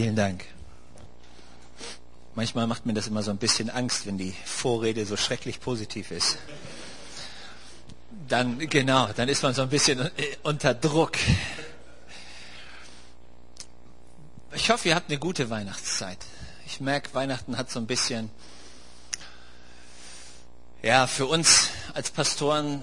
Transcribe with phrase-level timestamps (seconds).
[0.00, 0.44] Vielen Dank.
[2.36, 6.12] Manchmal macht mir das immer so ein bisschen Angst, wenn die Vorrede so schrecklich positiv
[6.12, 6.38] ist.
[8.28, 10.10] Dann, genau, dann ist man so ein bisschen äh,
[10.44, 11.16] unter Druck.
[14.54, 16.18] Ich hoffe, ihr habt eine gute Weihnachtszeit.
[16.64, 18.30] Ich merke, Weihnachten hat so ein bisschen,
[20.80, 22.80] ja, für uns als Pastoren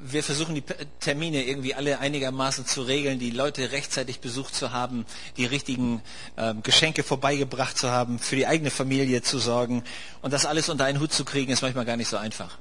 [0.00, 0.64] wir versuchen die
[1.00, 5.06] Termine irgendwie alle einigermaßen zu regeln, die Leute rechtzeitig besucht zu haben,
[5.36, 6.02] die richtigen
[6.36, 9.84] äh, Geschenke vorbeigebracht zu haben, für die eigene Familie zu sorgen.
[10.22, 12.58] Und das alles unter einen Hut zu kriegen, ist manchmal gar nicht so einfach.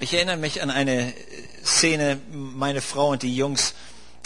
[0.00, 1.12] Ich erinnere mich an eine
[1.64, 3.74] Szene, meine Frau und die Jungs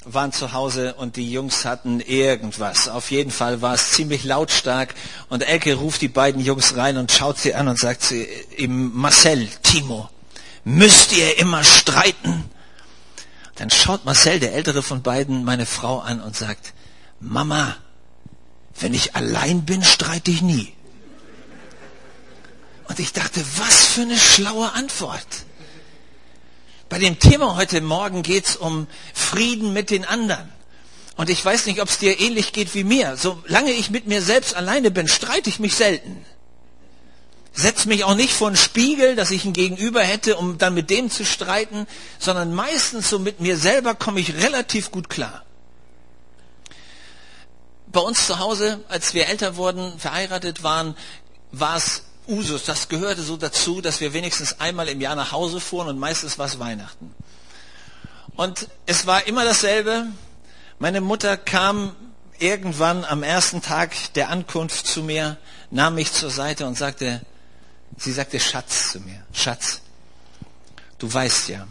[0.05, 2.89] waren zu Hause und die Jungs hatten irgendwas.
[2.89, 4.95] Auf jeden Fall war es ziemlich lautstark
[5.29, 8.93] und Elke ruft die beiden Jungs rein und schaut sie an und sagt sie ihm,
[8.95, 10.09] Marcel, Timo,
[10.69, 12.45] Müsst ihr immer streiten?
[13.55, 16.75] Dann schaut Marcel, der ältere von beiden, meine Frau an und sagt,
[17.21, 17.75] Mama,
[18.79, 20.75] wenn ich allein bin, streite ich nie.
[22.87, 25.27] Und ich dachte, was für eine schlaue Antwort.
[26.91, 30.53] Bei dem Thema heute Morgen geht es um Frieden mit den anderen.
[31.17, 33.17] Und ich weiß nicht, ob es dir ähnlich geht wie mir.
[33.17, 36.27] Solange ich mit mir selbst alleine bin, streite ich mich selten
[37.59, 40.91] setze mich auch nicht vor einen Spiegel, dass ich ein Gegenüber hätte, um dann mit
[40.91, 41.89] dem zu streiten,
[42.21, 45.43] sondern meistens so mit mir selber komme ich relativ gut klar.
[47.89, 50.95] Bei uns zu Hause, als wir älter wurden, verheiratet waren,
[51.51, 55.59] war es Usus, das gehörte so dazu, dass wir wenigstens einmal im Jahr nach Hause
[55.59, 57.13] fuhren und meistens war es Weihnachten.
[58.37, 60.07] Und es war immer dasselbe.
[60.79, 61.97] Meine Mutter kam
[62.39, 65.39] irgendwann am ersten Tag der Ankunft zu mir,
[65.73, 67.23] nahm mich zur Seite und sagte,
[67.97, 69.23] Sie sagte Schatz zu mir.
[69.33, 69.81] Schatz,
[70.99, 71.67] du weißt ja,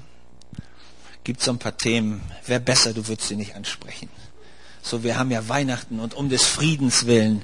[1.24, 4.10] gibt so ein paar Themen, wäre besser, du würdest sie nicht ansprechen.
[4.82, 7.44] So, wir haben ja Weihnachten und um des Friedens willen,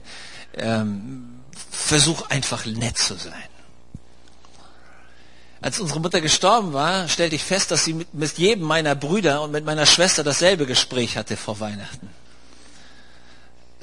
[0.55, 3.33] ähm, versuch einfach nett zu sein.
[5.61, 9.41] Als unsere Mutter gestorben war, stellte ich fest, dass sie mit, mit jedem meiner Brüder
[9.41, 12.09] und mit meiner Schwester dasselbe Gespräch hatte vor Weihnachten.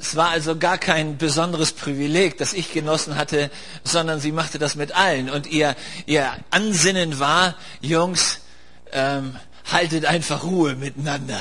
[0.01, 3.51] Es war also gar kein besonderes Privileg, das ich genossen hatte,
[3.83, 5.29] sondern sie machte das mit allen.
[5.29, 5.75] Und ihr,
[6.07, 8.39] ihr Ansinnen war, Jungs,
[8.93, 9.35] ähm,
[9.71, 11.39] haltet einfach Ruhe miteinander.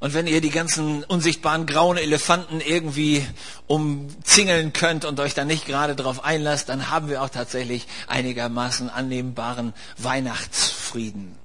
[0.00, 3.26] Und wenn ihr die ganzen unsichtbaren grauen Elefanten irgendwie
[3.66, 8.88] umzingeln könnt und euch dann nicht gerade darauf einlasst, dann haben wir auch tatsächlich einigermaßen
[8.88, 11.36] annehmbaren Weihnachtsfrieden.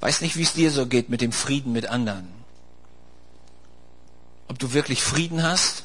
[0.00, 2.37] Weiß nicht, wie es dir so geht mit dem Frieden mit anderen
[4.48, 5.84] ob du wirklich Frieden hast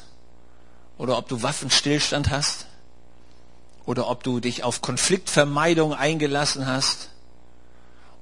[0.98, 2.66] oder ob du Waffenstillstand hast
[3.86, 7.10] oder ob du dich auf Konfliktvermeidung eingelassen hast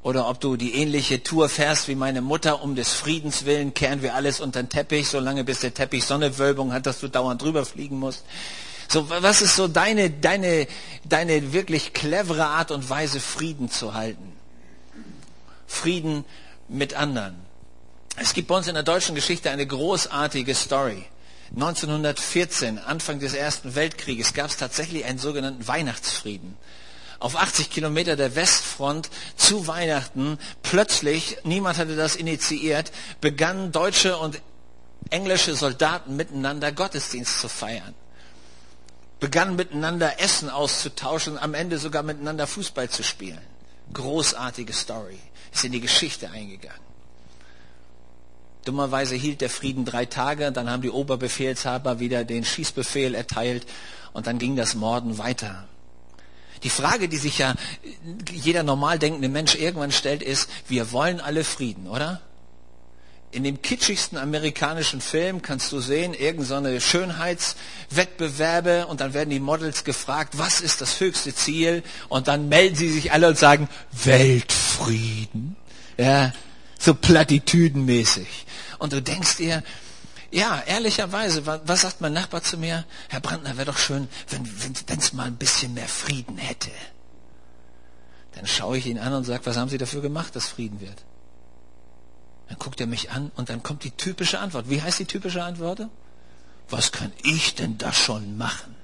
[0.02, 4.02] oder ob du die ähnliche Tour fährst wie meine Mutter, um des Friedens willen kehren
[4.02, 7.64] wir alles unter den Teppich, solange bis der Teppich Sonnewölbung hat, dass du dauernd drüber
[7.64, 8.24] fliegen musst.
[8.88, 10.66] So, was ist so deine, deine,
[11.04, 14.32] deine wirklich clevere Art und Weise, Frieden zu halten?
[15.66, 16.24] Frieden
[16.68, 17.36] mit anderen.
[18.16, 21.06] Es gibt bei uns in der deutschen Geschichte eine großartige Story.
[21.54, 26.56] 1914, Anfang des Ersten Weltkrieges, gab es tatsächlich einen sogenannten Weihnachtsfrieden.
[27.20, 34.42] Auf 80 Kilometer der Westfront zu Weihnachten, plötzlich, niemand hatte das initiiert, begannen deutsche und
[35.10, 37.94] englische Soldaten miteinander Gottesdienst zu feiern.
[39.20, 43.40] Begannen miteinander Essen auszutauschen, am Ende sogar miteinander Fußball zu spielen.
[43.92, 45.18] Großartige Story.
[45.52, 46.91] Ist in die Geschichte eingegangen.
[48.64, 53.66] Dummerweise hielt der Frieden drei Tage, dann haben die Oberbefehlshaber wieder den Schießbefehl erteilt
[54.12, 55.66] und dann ging das Morden weiter.
[56.62, 57.54] Die Frage, die sich ja
[58.30, 62.20] jeder normal denkende Mensch irgendwann stellt, ist, wir wollen alle Frieden, oder?
[63.32, 69.40] In dem kitschigsten amerikanischen Film kannst du sehen, irgendeine so Schönheitswettbewerbe und dann werden die
[69.40, 71.82] Models gefragt, was ist das höchste Ziel?
[72.10, 75.56] Und dann melden sie sich alle und sagen, Weltfrieden.
[75.96, 76.34] Ja,
[76.82, 78.46] so platitüdenmäßig.
[78.78, 79.62] Und du denkst dir,
[80.32, 82.84] ja, ehrlicherweise, was sagt mein Nachbar zu mir?
[83.08, 86.70] Herr Brandner, wäre doch schön, wenn es mal ein bisschen mehr Frieden hätte.
[88.34, 91.04] Dann schaue ich ihn an und sage, was haben Sie dafür gemacht, dass Frieden wird?
[92.48, 94.68] Dann guckt er mich an und dann kommt die typische Antwort.
[94.68, 95.86] Wie heißt die typische Antwort?
[96.68, 98.74] Was kann ich denn da schon machen?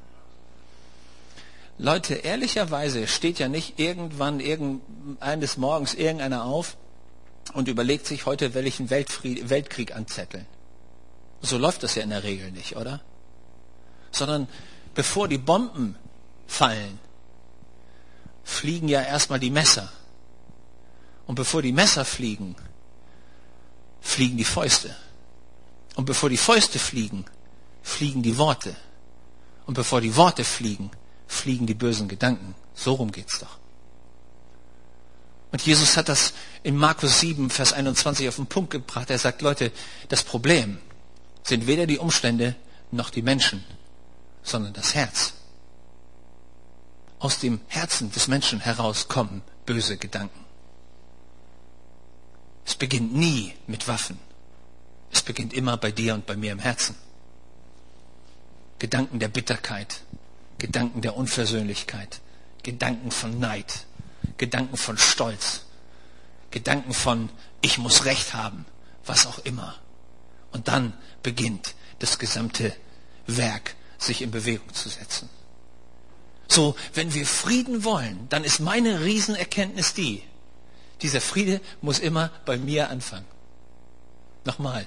[1.79, 4.43] Leute, ehrlicherweise steht ja nicht irgendwann
[5.21, 6.77] eines Morgens irgendeiner auf
[7.55, 10.47] und überlegt sich, heute einen Weltfried Weltkrieg anzetteln.
[11.41, 13.01] So läuft das ja in der Regel nicht, oder?
[14.11, 14.49] Sondern
[14.95, 15.97] bevor die Bomben
[16.47, 16.99] fallen,
[18.43, 19.93] fliegen ja erstmal die Messer.
[21.27, 22.57] Und bevor die Messer fliegen,
[24.01, 24.97] fliegen die Fäuste.
[25.95, 27.25] Und bevor die Fäuste fliegen,
[27.83, 28.75] fliegen die Worte.
[29.67, 30.91] Und bevor die Worte fliegen,
[31.27, 32.55] fliegen die bösen Gedanken.
[32.75, 33.59] So rum geht's doch.
[35.51, 39.11] Und Jesus hat das in Markus 7, Vers 21 auf den Punkt gebracht.
[39.11, 39.73] Er sagt, Leute,
[40.09, 40.79] das Problem
[41.43, 42.55] sind weder die Umstände
[42.91, 43.65] noch die Menschen,
[44.43, 45.35] sondern das Herz.
[47.19, 50.45] Aus dem Herzen des Menschen heraus kommen böse Gedanken.
[52.65, 54.19] Es beginnt nie mit Waffen.
[55.11, 56.95] Es beginnt immer bei dir und bei mir im Herzen.
[58.79, 60.03] Gedanken der Bitterkeit,
[60.59, 62.21] Gedanken der Unversöhnlichkeit,
[62.63, 63.87] Gedanken von Neid,
[64.37, 65.63] Gedanken von Stolz,
[66.51, 67.31] Gedanken von
[67.61, 68.67] ich muss Recht haben,
[69.05, 69.75] was auch immer.
[70.53, 70.93] Und dann
[71.23, 72.75] beginnt das gesamte
[73.27, 75.29] Werk sich in Bewegung zu setzen.
[76.49, 80.23] So, wenn wir Frieden wollen, dann ist meine Riesenerkenntnis die,
[81.03, 83.27] dieser Friede muss immer bei mir anfangen.
[84.45, 84.87] Nochmal.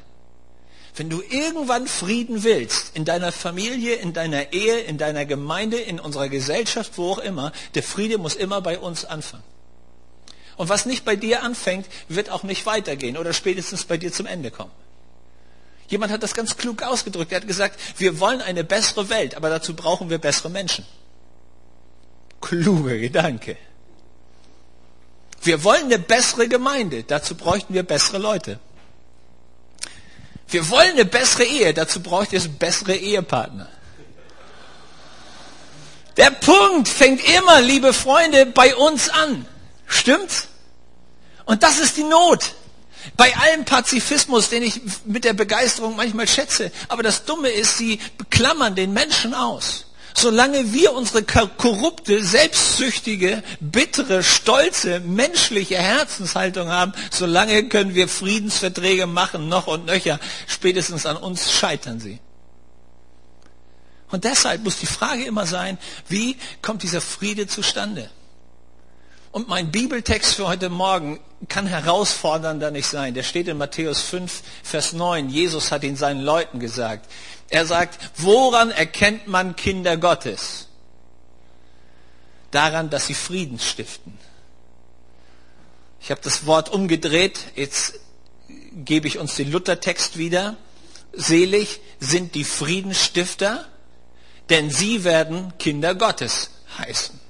[0.96, 6.00] Wenn du irgendwann Frieden willst, in deiner Familie, in deiner Ehe, in deiner Gemeinde, in
[6.00, 9.44] unserer Gesellschaft, wo auch immer, der Friede muss immer bei uns anfangen.
[10.58, 14.26] Und was nicht bei dir anfängt, wird auch nicht weitergehen oder spätestens bei dir zum
[14.26, 14.72] Ende kommen.
[15.88, 17.32] Jemand hat das ganz klug ausgedrückt.
[17.32, 20.86] Er hat gesagt, wir wollen eine bessere Welt, aber dazu brauchen wir bessere Menschen.
[22.42, 23.58] Kluger Gedanke.
[25.42, 28.60] Wir wollen eine bessere Gemeinde, dazu bräuchten wir bessere Leute.
[30.52, 33.70] Wir wollen eine bessere Ehe, dazu braucht ihr bessere Ehepartner.
[36.18, 39.46] Der Punkt fängt immer, liebe Freunde, bei uns an.
[39.88, 40.50] Stimmt's?
[41.46, 42.54] Und das ist die Not.
[43.18, 46.72] Bei allem Pazifismus, den ich mit der Begeisterung manchmal schätze.
[46.90, 48.00] Aber das Dumme ist, sie
[48.30, 49.86] klammern den Menschen aus.
[50.14, 59.48] Solange wir unsere korrupte, selbstsüchtige, bittere, stolze, menschliche Herzenshaltung haben, solange können wir Friedensverträge machen,
[59.48, 60.20] noch und nöcher.
[60.48, 62.20] Spätestens an uns scheitern sie.
[64.12, 65.78] Und deshalb muss die Frage immer sein,
[66.10, 68.10] wie kommt dieser Friede zustande?
[69.32, 73.14] Und mein Bibeltext für heute Morgen kann herausfordernder nicht sein.
[73.14, 75.30] Der steht in Matthäus 5, Vers 9.
[75.30, 77.10] Jesus hat ihn seinen Leuten gesagt.
[77.50, 80.68] Er sagt, woran erkennt man Kinder Gottes?
[82.52, 84.18] Daran, dass sie Frieden stiften.
[86.02, 87.40] Ich habe das Wort umgedreht.
[87.56, 88.00] Jetzt
[88.74, 90.58] gebe ich uns den Luthertext wieder.
[91.14, 93.66] Selig sind die Friedensstifter,
[94.50, 97.21] denn sie werden Kinder Gottes heißen.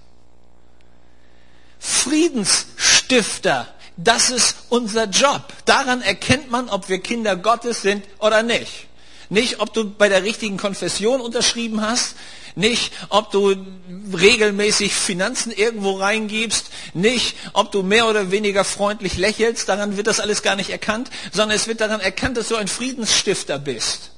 [1.81, 3.67] Friedensstifter.
[3.97, 5.41] Das ist unser Job.
[5.65, 8.87] Daran erkennt man, ob wir Kinder Gottes sind oder nicht.
[9.29, 12.15] Nicht, ob du bei der richtigen Konfession unterschrieben hast,
[12.55, 13.55] nicht, ob du
[14.13, 20.19] regelmäßig Finanzen irgendwo reingibst, nicht, ob du mehr oder weniger freundlich lächelst, daran wird das
[20.19, 24.11] alles gar nicht erkannt, sondern es wird daran erkannt, dass du ein Friedensstifter bist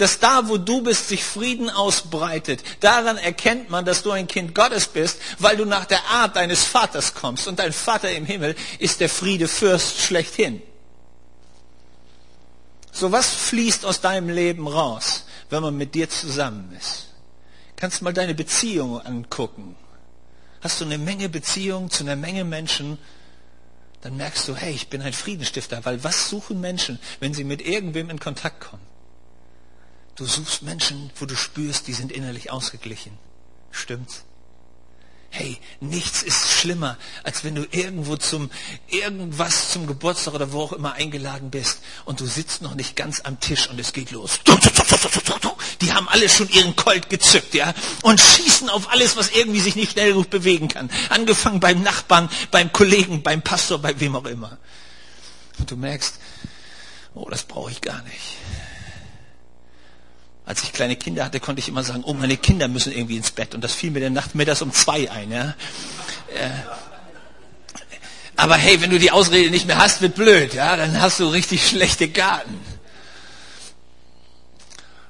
[0.00, 2.62] dass da, wo du bist, sich Frieden ausbreitet.
[2.80, 6.64] Daran erkennt man, dass du ein Kind Gottes bist, weil du nach der Art deines
[6.64, 7.46] Vaters kommst.
[7.46, 10.62] Und dein Vater im Himmel ist der Friedefürst schlechthin.
[12.92, 17.08] So was fließt aus deinem Leben raus, wenn man mit dir zusammen ist?
[17.76, 19.76] Kannst mal deine Beziehung angucken.
[20.60, 22.98] Hast du eine Menge Beziehungen zu einer Menge Menschen,
[24.00, 27.60] dann merkst du, hey, ich bin ein Friedenstifter, weil was suchen Menschen, wenn sie mit
[27.60, 28.89] irgendwem in Kontakt kommen?
[30.20, 33.16] Du suchst Menschen, wo du spürst, die sind innerlich ausgeglichen.
[33.70, 34.24] Stimmt's?
[35.30, 38.50] Hey, nichts ist schlimmer, als wenn du irgendwo zum
[38.88, 43.22] irgendwas zum Geburtstag oder wo auch immer eingeladen bist und du sitzt noch nicht ganz
[43.22, 44.40] am Tisch und es geht los.
[45.80, 47.72] Die haben alle schon ihren Colt gezückt, ja,
[48.02, 50.90] und schießen auf alles, was irgendwie sich nicht schnell genug bewegen kann.
[51.08, 54.58] Angefangen beim Nachbarn, beim Kollegen, beim Pastor, bei wem auch immer.
[55.58, 56.16] Und du merkst,
[57.14, 58.36] oh, das brauche ich gar nicht.
[60.50, 63.30] Als ich kleine Kinder hatte, konnte ich immer sagen, oh, meine Kinder müssen irgendwie ins
[63.30, 63.54] Bett.
[63.54, 65.30] Und das fiel mir der Nacht mir das um zwei ein.
[65.30, 65.54] Ja?
[66.34, 66.50] Äh,
[68.34, 70.52] aber hey, wenn du die Ausrede nicht mehr hast, wird blöd.
[70.52, 70.76] Ja?
[70.76, 72.58] Dann hast du richtig schlechte Garten.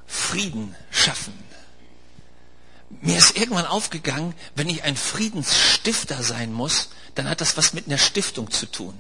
[0.07, 1.33] Frieden schaffen.
[3.01, 7.87] Mir ist irgendwann aufgegangen, wenn ich ein Friedensstifter sein muss, dann hat das was mit
[7.87, 8.93] einer Stiftung zu tun.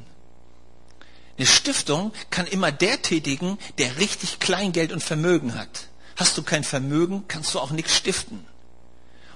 [1.36, 5.89] Eine Stiftung kann immer der tätigen, der richtig Kleingeld und Vermögen hat.
[6.16, 8.44] Hast du kein Vermögen, kannst du auch nichts stiften.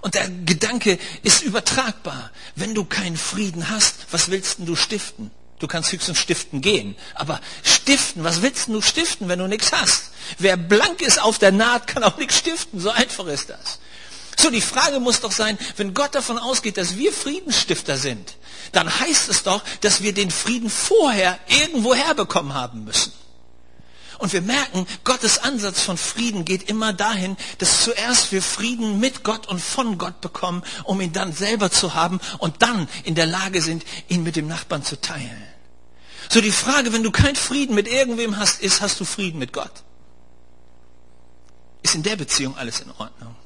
[0.01, 2.31] Und der Gedanke ist übertragbar.
[2.57, 5.31] Wenn du keinen Frieden hast, was willst du stiften?
[5.59, 6.95] Du kannst höchstens stiften gehen.
[7.15, 10.11] Aber stiften, was willst du stiften, wenn du nichts hast?
[10.39, 12.81] Wer blank ist auf der Naht, kann auch nichts stiften.
[12.81, 13.79] So einfach ist das.
[14.39, 18.37] So, die Frage muss doch sein, wenn Gott davon ausgeht, dass wir Friedensstifter sind,
[18.73, 23.13] dann heißt es doch, dass wir den Frieden vorher irgendwo herbekommen haben müssen.
[24.19, 29.25] Und wir merken, Gottes Ansatz von Frieden geht immer dahin, dass zuerst wir Frieden mit
[29.25, 33.27] Gott und von Gott bekommen, um ihn dann selber zu haben und dann in der
[33.27, 35.43] Lage sind, ihn mit dem Nachbarn zu teilen.
[36.31, 39.53] So die Frage, wenn du keinen Frieden mit irgendwem hast, ist, hast du Frieden mit
[39.53, 39.85] Gott?
[41.83, 43.37] Ist in der Beziehung alles in Ordnung?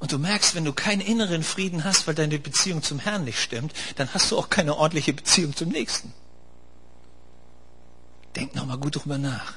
[0.00, 3.40] Und du merkst, wenn du keinen inneren Frieden hast, weil deine Beziehung zum Herrn nicht
[3.40, 6.12] stimmt, dann hast du auch keine ordentliche Beziehung zum Nächsten.
[8.36, 9.54] Denk nochmal gut drüber nach.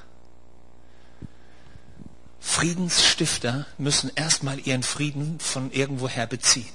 [2.40, 6.70] Friedensstifter müssen erstmal ihren Frieden von irgendwoher beziehen,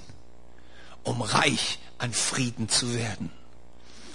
[1.05, 3.31] um reich an Frieden zu werden.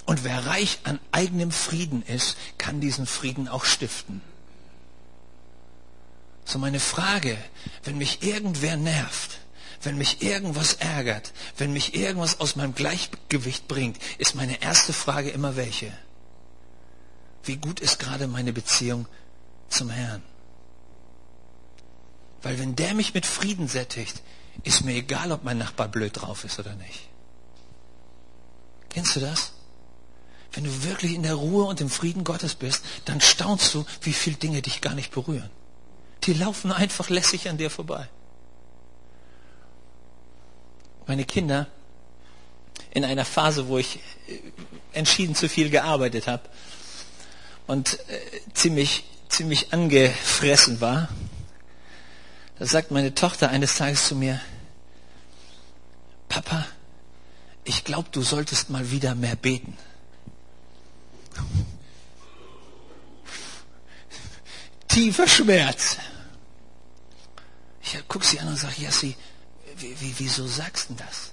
[0.04, 4.20] Und wer reich an eigenem Frieden ist, kann diesen Frieden auch stiften.
[6.44, 7.36] So meine Frage,
[7.82, 9.38] wenn mich irgendwer nervt,
[9.82, 15.30] wenn mich irgendwas ärgert, wenn mich irgendwas aus meinem Gleichgewicht bringt, ist meine erste Frage
[15.30, 15.92] immer welche?
[17.46, 19.06] Wie gut ist gerade meine Beziehung
[19.68, 20.22] zum Herrn.
[22.42, 24.22] Weil wenn der mich mit Frieden sättigt,
[24.62, 27.08] ist mir egal, ob mein Nachbar blöd drauf ist oder nicht.
[28.90, 29.52] Kennst du das?
[30.52, 34.12] Wenn du wirklich in der Ruhe und im Frieden Gottes bist, dann staunst du, wie
[34.12, 35.50] viele Dinge dich gar nicht berühren.
[36.24, 38.08] Die laufen einfach lässig an dir vorbei.
[41.06, 41.66] Meine Kinder,
[42.90, 44.40] in einer Phase, wo ich äh,
[44.92, 46.48] entschieden zu viel gearbeitet habe,
[47.66, 48.20] und äh,
[48.54, 51.08] ziemlich, ziemlich angefressen war,
[52.58, 54.40] da sagt meine Tochter eines Tages zu mir,
[56.28, 56.66] Papa,
[57.64, 59.76] ich glaube, du solltest mal wieder mehr beten.
[64.88, 65.98] Tiefer Schmerz.
[67.82, 69.14] Ich gucke sie an und sage, Jassi,
[69.76, 71.32] wieso sagst du das?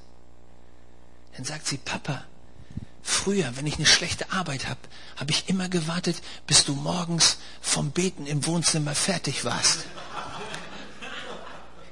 [1.35, 2.25] Dann sagt sie, Papa,
[3.05, 4.79] Früher, wenn ich eine schlechte Arbeit habe,
[5.17, 6.15] habe ich immer gewartet,
[6.47, 9.79] bis du morgens vom Beten im Wohnzimmer fertig warst.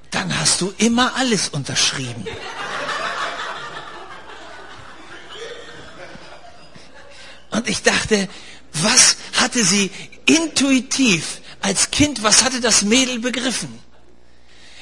[0.09, 2.25] Dann hast du immer alles unterschrieben.
[7.51, 8.29] Und ich dachte,
[8.71, 9.91] was hatte sie
[10.25, 13.79] intuitiv als Kind, was hatte das Mädel begriffen?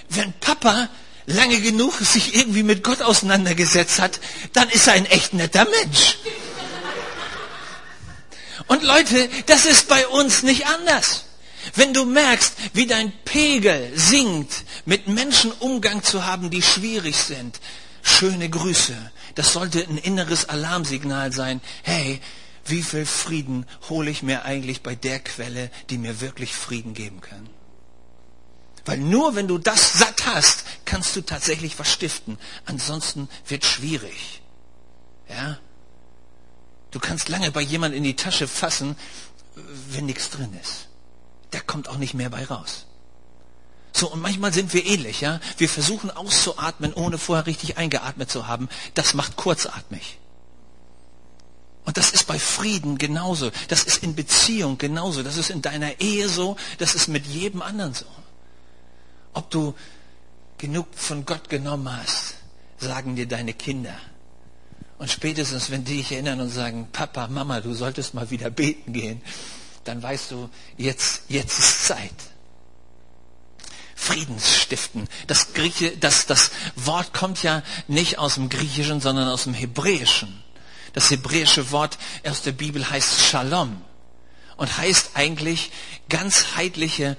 [0.10, 0.90] Wenn Papa
[1.26, 4.20] lange genug sich irgendwie mit Gott auseinandergesetzt hat,
[4.54, 6.18] dann ist er ein echt netter Mensch.
[8.68, 11.26] Und Leute, das ist bei uns nicht anders.
[11.76, 17.60] Wenn du merkst, wie dein Pegel sinkt, mit Menschen Umgang zu haben, die schwierig sind,
[18.02, 18.96] schöne Grüße.
[19.36, 21.62] Das sollte ein inneres Alarmsignal sein.
[21.84, 22.22] Hey,
[22.66, 27.22] wie viel Frieden hole ich mir eigentlich bei der Quelle, die mir wirklich Frieden geben
[27.22, 27.50] kann?
[28.86, 32.38] Weil nur wenn du das hast, kannst du tatsächlich was stiften.
[32.66, 34.42] Ansonsten wird schwierig.
[35.28, 35.58] Ja?
[36.92, 38.96] Du kannst lange bei jemandem in die Tasche fassen,
[39.90, 40.88] wenn nichts drin ist.
[41.52, 42.86] Da kommt auch nicht mehr bei raus.
[43.92, 45.40] So, und manchmal sind wir ähnlich, ja.
[45.58, 48.70] Wir versuchen auszuatmen, ohne vorher richtig eingeatmet zu haben.
[48.94, 50.20] Das macht kurzatmig.
[51.86, 53.52] Und das ist bei Frieden genauso.
[53.68, 55.24] Das ist in Beziehung genauso.
[55.24, 56.56] Das ist in deiner Ehe so.
[56.78, 58.06] Das ist mit jedem anderen so
[59.34, 59.74] ob du
[60.60, 62.36] genug von Gott genommen hast,
[62.78, 63.96] sagen dir deine Kinder.
[65.00, 68.94] Und spätestens, wenn die dich erinnern und sagen, Papa, Mama, du solltest mal wieder beten
[68.94, 69.22] gehen,
[69.86, 72.14] dann weißt du, jetzt, jetzt ist Zeit.
[73.96, 75.08] Friedensstiften.
[75.28, 80.44] Das, Grieche, das, das Wort kommt ja nicht aus dem Griechischen, sondern aus dem Hebräischen.
[80.94, 83.82] Das hebräische Wort aus der Bibel heißt Shalom
[84.58, 85.72] und heißt eigentlich
[86.10, 87.16] ganzheitliche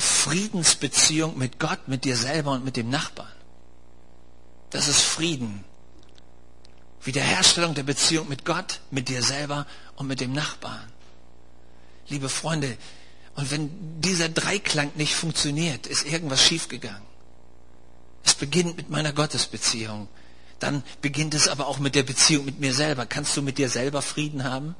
[0.00, 3.32] Friedensbeziehung mit Gott, mit dir selber und mit dem Nachbarn.
[4.70, 5.64] Das ist Frieden.
[7.02, 9.66] Wiederherstellung der Beziehung mit Gott, mit dir selber
[9.96, 10.92] und mit dem Nachbarn.
[12.08, 12.76] Liebe Freunde,
[13.36, 17.02] und wenn dieser Dreiklang nicht funktioniert, ist irgendwas schiefgegangen.
[18.24, 20.08] Es beginnt mit meiner Gottesbeziehung.
[20.58, 23.06] Dann beginnt es aber auch mit der Beziehung mit mir selber.
[23.06, 24.74] Kannst du mit dir selber Frieden haben?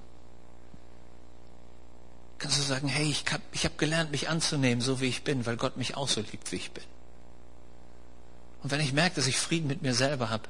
[2.40, 5.46] Kannst du sagen, hey, ich habe ich hab gelernt, mich anzunehmen, so wie ich bin,
[5.46, 6.84] weil Gott mich auch so liebt, wie ich bin.
[8.62, 10.48] Und wenn ich merke, dass ich Frieden mit mir selber habe,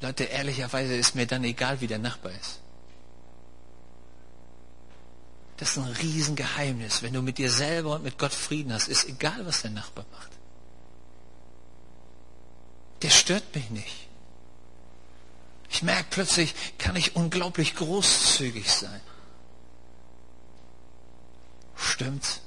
[0.00, 2.60] Leute, ehrlicherweise ist mir dann egal, wie der Nachbar ist.
[5.56, 7.02] Das ist ein Riesengeheimnis.
[7.02, 10.04] Wenn du mit dir selber und mit Gott Frieden hast, ist egal, was der Nachbar
[10.12, 10.30] macht.
[13.02, 14.08] Der stört mich nicht.
[15.70, 19.00] Ich merke plötzlich, kann ich unglaublich großzügig sein.
[21.76, 22.40] Stimmt's?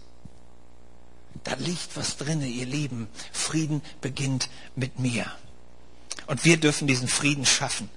[1.44, 3.08] Da liegt was drinne, ihr Lieben.
[3.32, 5.26] Frieden beginnt mit mir.
[6.28, 7.90] Und wir dürfen diesen Frieden schaffen.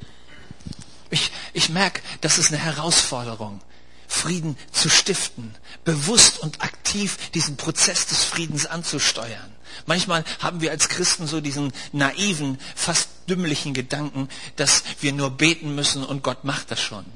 [1.11, 3.61] Ich, ich merke, das ist eine Herausforderung.
[4.07, 9.53] Frieden zu stiften, bewusst und aktiv diesen Prozess des Friedens anzusteuern.
[9.87, 15.75] Manchmal haben wir als Christen so diesen naiven, fast dümmlichen Gedanken, dass wir nur beten
[15.75, 17.07] müssen und Gott macht das schon.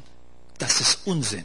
[0.58, 1.44] Das ist Unsinn.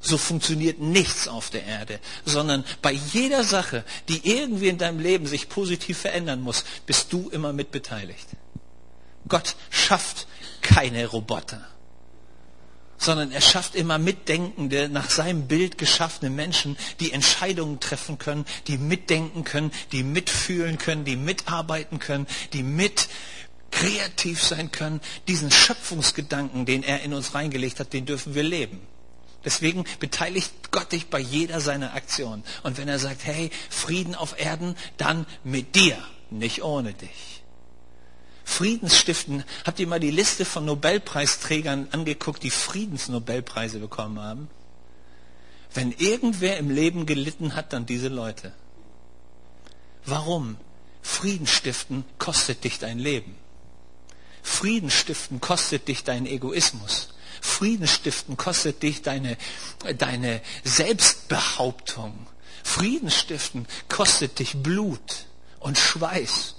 [0.00, 5.26] So funktioniert nichts auf der Erde, sondern bei jeder Sache, die irgendwie in deinem Leben
[5.26, 8.28] sich positiv verändern muss, bist du immer mit beteiligt.
[9.28, 10.26] Gott schafft
[10.62, 11.66] keine Roboter
[12.98, 18.78] sondern er schafft immer mitdenkende, nach seinem Bild geschaffene Menschen, die Entscheidungen treffen können, die
[18.78, 23.08] mitdenken können, die mitfühlen können, die mitarbeiten können, die mit
[23.70, 25.00] kreativ sein können.
[25.28, 28.80] Diesen Schöpfungsgedanken, den er in uns reingelegt hat, den dürfen wir leben.
[29.46, 32.42] Deswegen beteiligt Gott dich bei jeder seiner Aktionen.
[32.64, 35.96] Und wenn er sagt, hey, Frieden auf Erden, dann mit dir,
[36.30, 37.44] nicht ohne dich.
[38.44, 39.44] Friedensstiften.
[39.64, 44.50] Habt ihr mal die Liste von Nobelpreisträgern angeguckt, die Friedensnobelpreise bekommen haben?
[45.72, 48.52] Wenn irgendwer im Leben gelitten hat, dann diese Leute.
[50.04, 50.56] Warum?
[51.02, 53.36] Friedensstiften kostet dich dein Leben.
[54.42, 57.14] Friedensstiften kostet dich deinen Egoismus.
[57.46, 59.38] Friedensstiften kostet dich deine,
[59.98, 62.26] deine Selbstbehauptung.
[62.62, 65.26] Friedensstiften kostet dich Blut
[65.60, 66.56] und Schweiß.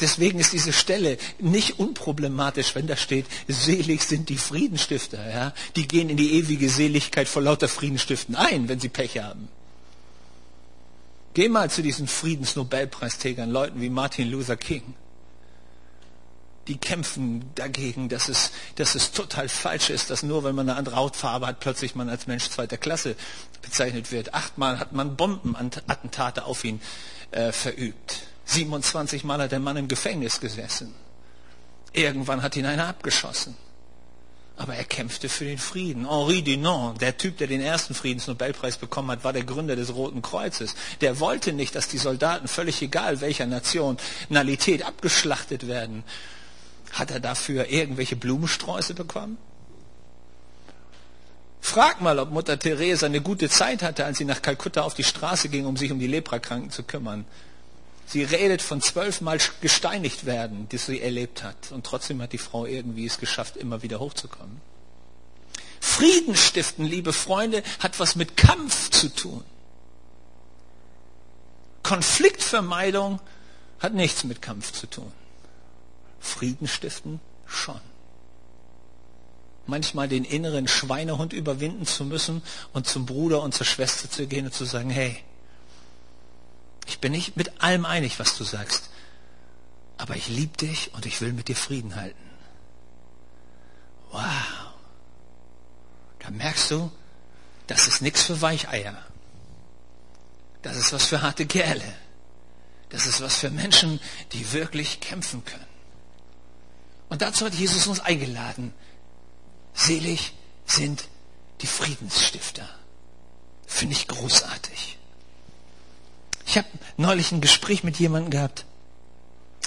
[0.00, 5.28] Deswegen ist diese Stelle nicht unproblematisch, wenn da steht, selig sind die Friedenstifter.
[5.30, 5.54] Ja?
[5.76, 9.48] Die gehen in die ewige Seligkeit vor lauter Friedenstiften ein, wenn sie Pech haben.
[11.34, 14.94] Geh mal zu diesen Friedensnobelpreisträgern, Leuten wie Martin Luther King.
[16.68, 20.78] Die kämpfen dagegen, dass es, dass es total falsch ist, dass nur wenn man eine
[20.78, 23.16] andere Hautfarbe hat, plötzlich man als Mensch zweiter Klasse
[23.62, 24.34] bezeichnet wird.
[24.34, 26.80] Achtmal hat man Bombenattentate auf ihn
[27.30, 28.20] äh, verübt.
[28.44, 30.94] 27 Mal hat der Mann im Gefängnis gesessen.
[31.92, 33.56] Irgendwann hat ihn einer abgeschossen.
[34.56, 36.08] Aber er kämpfte für den Frieden.
[36.08, 40.20] Henri Dunant, der Typ, der den ersten Friedensnobelpreis bekommen hat, war der Gründer des Roten
[40.20, 40.74] Kreuzes.
[41.00, 46.02] Der wollte nicht, dass die Soldaten, völlig egal welcher Nationalität, abgeschlachtet werden.
[46.92, 49.38] Hat er dafür irgendwelche Blumensträuße bekommen?
[51.60, 55.04] Frag mal, ob Mutter Therese eine gute Zeit hatte, als sie nach Kalkutta auf die
[55.04, 57.26] Straße ging, um sich um die Leprakranken zu kümmern.
[58.06, 61.70] Sie redet von zwölfmal gesteinigt werden, das sie erlebt hat.
[61.72, 64.62] Und trotzdem hat die Frau irgendwie es geschafft, immer wieder hochzukommen.
[65.78, 69.44] Frieden stiften, liebe Freunde, hat was mit Kampf zu tun.
[71.82, 73.20] Konfliktvermeidung
[73.78, 75.12] hat nichts mit Kampf zu tun.
[76.20, 77.80] Frieden stiften schon.
[79.66, 84.46] Manchmal den inneren Schweinehund überwinden zu müssen und zum Bruder und zur Schwester zu gehen
[84.46, 85.22] und zu sagen, hey,
[86.86, 88.88] ich bin nicht mit allem einig, was du sagst.
[89.98, 92.16] Aber ich liebe dich und ich will mit dir Frieden halten.
[94.10, 94.22] Wow.
[96.20, 96.90] Da merkst du,
[97.66, 98.96] das ist nichts für Weicheier.
[100.62, 101.94] Das ist was für harte Kerle.
[102.88, 104.00] Das ist was für Menschen,
[104.32, 105.67] die wirklich kämpfen können.
[107.08, 108.72] Und dazu hat Jesus uns eingeladen.
[109.74, 110.34] Selig
[110.66, 111.08] sind
[111.60, 112.68] die Friedensstifter.
[113.66, 114.98] Finde ich großartig.
[116.46, 118.64] Ich habe neulich ein Gespräch mit jemandem gehabt,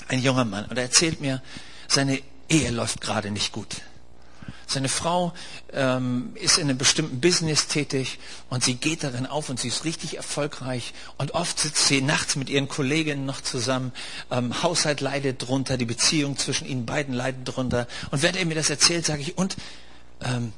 [0.08, 1.42] ein junger Mann, und er erzählt mir,
[1.88, 3.82] seine Ehe läuft gerade nicht gut.
[4.72, 5.34] Seine Frau
[5.74, 9.84] ähm, ist in einem bestimmten Business tätig und sie geht darin auf und sie ist
[9.84, 10.94] richtig erfolgreich.
[11.18, 13.92] Und oft sitzt sie nachts mit ihren Kolleginnen noch zusammen.
[14.32, 17.86] Ähm, Haushalt leidet drunter, die Beziehung zwischen ihnen beiden leidet drunter.
[18.12, 19.58] Und während er mir das erzählt, sage ich, und
[20.22, 20.54] ähm,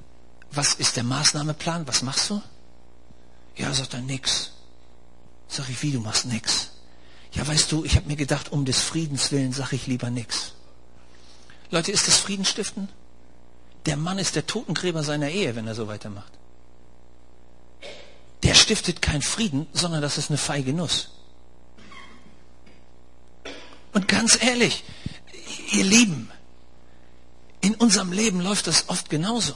[0.52, 1.88] was ist der Maßnahmeplan?
[1.88, 2.39] Was machst du?
[3.56, 4.52] Ja, sagt er, nix.
[5.47, 6.69] Sag ich, wie, du machst nix?
[7.32, 10.54] Ja, weißt du, ich habe mir gedacht, um des Friedens willen sage ich lieber nix.
[11.71, 12.89] Leute, ist das Frieden stiften?
[13.86, 16.32] Der Mann ist der Totengräber seiner Ehe, wenn er so weitermacht.
[18.43, 21.10] Der stiftet keinen Frieden, sondern das ist eine feige Nuss.
[23.93, 24.84] Und ganz ehrlich,
[25.72, 26.30] ihr Lieben,
[27.62, 29.56] in unserem Leben läuft das oft genauso.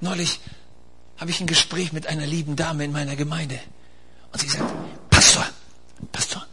[0.00, 0.40] Neulich
[1.16, 3.58] habe ich ein Gespräch mit einer lieben Dame in meiner Gemeinde.
[4.32, 4.72] Und sie sagt,
[5.10, 5.46] Pastor,
[6.12, 6.46] Pastor,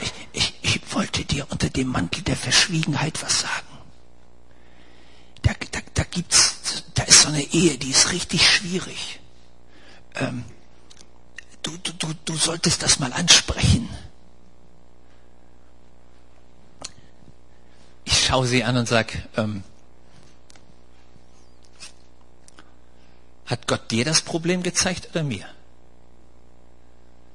[0.00, 3.73] ich, ich, ich wollte dir unter dem Mantel der Verschwiegenheit was sagen.
[6.14, 9.18] Gibt's, da ist so eine Ehe, die ist richtig schwierig.
[10.14, 10.44] Ähm,
[11.60, 13.88] du, du, du, du solltest das mal ansprechen.
[18.04, 19.64] Ich schaue sie an und sage, ähm,
[23.46, 25.46] hat Gott dir das Problem gezeigt oder mir?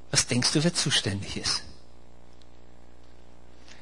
[0.09, 1.63] Was denkst du, wer zuständig ist?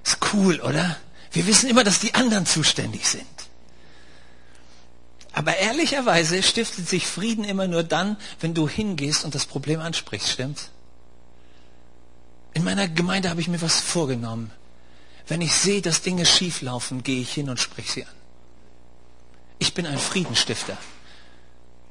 [0.03, 0.97] Ist cool, oder?
[1.31, 3.27] Wir wissen immer, dass die anderen zuständig sind.
[5.37, 10.29] Aber ehrlicherweise stiftet sich Frieden immer nur dann, wenn du hingehst und das Problem ansprichst,
[10.31, 10.71] stimmt's?
[12.55, 14.49] In meiner Gemeinde habe ich mir was vorgenommen.
[15.27, 18.15] Wenn ich sehe, dass Dinge schieflaufen, gehe ich hin und spreche sie an.
[19.59, 20.75] Ich bin ein Friedenstifter.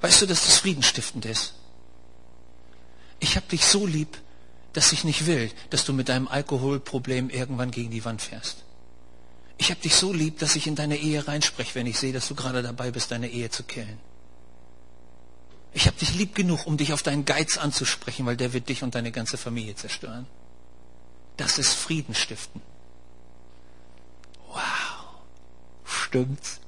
[0.00, 1.54] Weißt du, dass das friedenstiftend ist?
[3.20, 4.18] Ich habe dich so lieb,
[4.72, 8.64] dass ich nicht will, dass du mit deinem Alkoholproblem irgendwann gegen die Wand fährst.
[9.58, 12.28] Ich habe dich so lieb, dass ich in deine Ehe reinspreche, wenn ich sehe, dass
[12.28, 13.98] du gerade dabei bist, deine Ehe zu killen.
[15.72, 18.82] Ich habe dich lieb genug, um dich auf deinen Geiz anzusprechen, weil der wird dich
[18.82, 20.26] und deine ganze Familie zerstören.
[21.36, 22.62] Das ist Frieden stiften.
[24.48, 24.62] Wow.
[25.84, 26.60] Stimmt's?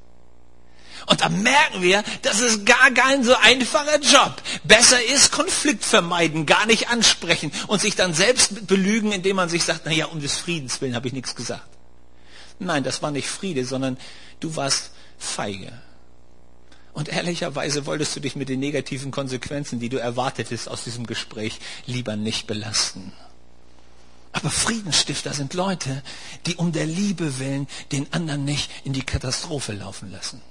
[1.06, 4.42] Und da merken wir, das ist gar kein so einfacher Job.
[4.64, 9.64] Besser ist Konflikt vermeiden, gar nicht ansprechen und sich dann selbst belügen, indem man sich
[9.64, 11.77] sagt, naja, um des Friedens willen habe ich nichts gesagt.
[12.58, 13.98] Nein, das war nicht Friede, sondern
[14.40, 15.72] du warst feige.
[16.92, 21.60] Und ehrlicherweise wolltest du dich mit den negativen Konsequenzen, die du erwartetest aus diesem Gespräch,
[21.86, 23.12] lieber nicht belasten.
[24.32, 26.02] Aber Friedensstifter sind Leute,
[26.46, 30.42] die um der Liebe willen den anderen nicht in die Katastrophe laufen lassen.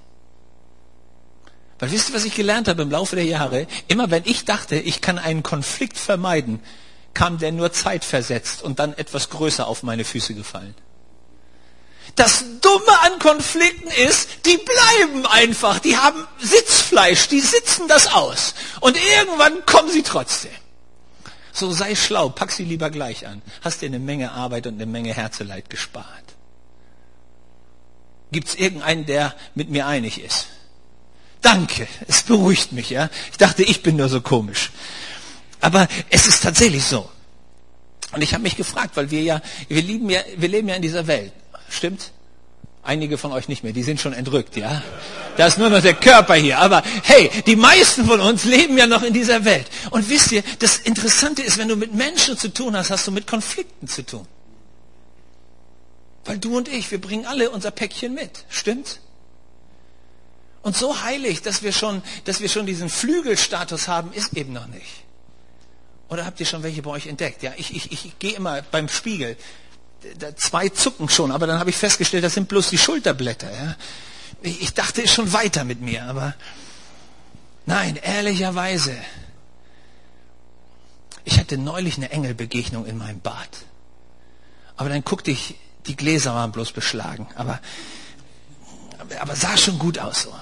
[1.78, 3.66] Weil wisst ihr, was ich gelernt habe im Laufe der Jahre?
[3.86, 6.60] Immer wenn ich dachte, ich kann einen Konflikt vermeiden,
[7.14, 10.74] kam der nur zeitversetzt und dann etwas größer auf meine Füße gefallen.
[12.14, 18.54] Das Dumme an Konflikten ist, die bleiben einfach, die haben Sitzfleisch, die sitzen das aus.
[18.80, 20.50] Und irgendwann kommen sie trotzdem.
[21.52, 23.42] So sei schlau, pack sie lieber gleich an.
[23.62, 26.06] Hast dir eine Menge Arbeit und eine Menge Herzeleid gespart.
[28.30, 30.48] Gibt es irgendeinen, der mit mir einig ist?
[31.40, 33.10] Danke, es beruhigt mich, ja.
[33.30, 34.70] Ich dachte, ich bin nur so komisch.
[35.60, 37.08] Aber es ist tatsächlich so.
[38.12, 40.82] Und ich habe mich gefragt, weil wir ja, wir lieben ja, wir leben ja in
[40.82, 41.32] dieser Welt.
[41.68, 42.12] Stimmt?
[42.82, 44.82] Einige von euch nicht mehr, die sind schon entrückt, ja?
[45.36, 46.58] Da ist nur noch der Körper hier.
[46.58, 49.66] Aber hey, die meisten von uns leben ja noch in dieser Welt.
[49.90, 53.12] Und wisst ihr, das Interessante ist, wenn du mit Menschen zu tun hast, hast du
[53.12, 54.26] mit Konflikten zu tun.
[56.24, 58.44] Weil du und ich, wir bringen alle unser Päckchen mit.
[58.48, 59.00] Stimmt?
[60.62, 64.66] Und so heilig, dass wir schon, dass wir schon diesen Flügelstatus haben, ist eben noch
[64.66, 65.04] nicht.
[66.08, 67.42] Oder habt ihr schon welche bei euch entdeckt?
[67.42, 69.36] Ja, ich, ich, ich gehe immer beim Spiegel.
[70.36, 73.50] Zwei zucken schon, aber dann habe ich festgestellt, das sind bloß die Schulterblätter.
[73.50, 73.76] Ja?
[74.42, 76.34] Ich, ich dachte, ist schon weiter mit mir, aber
[77.66, 78.96] nein, ehrlicherweise.
[81.24, 83.48] Ich hatte neulich eine Engelbegegnung in meinem Bad.
[84.76, 85.56] Aber dann guckte ich,
[85.86, 87.26] die Gläser waren bloß beschlagen.
[87.34, 87.60] Aber,
[89.20, 90.34] aber sah schon gut aus so.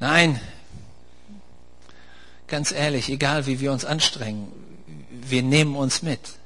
[0.00, 0.40] Nein,
[2.46, 4.52] ganz ehrlich, egal wie wir uns anstrengen,
[5.10, 6.37] wir nehmen uns mit.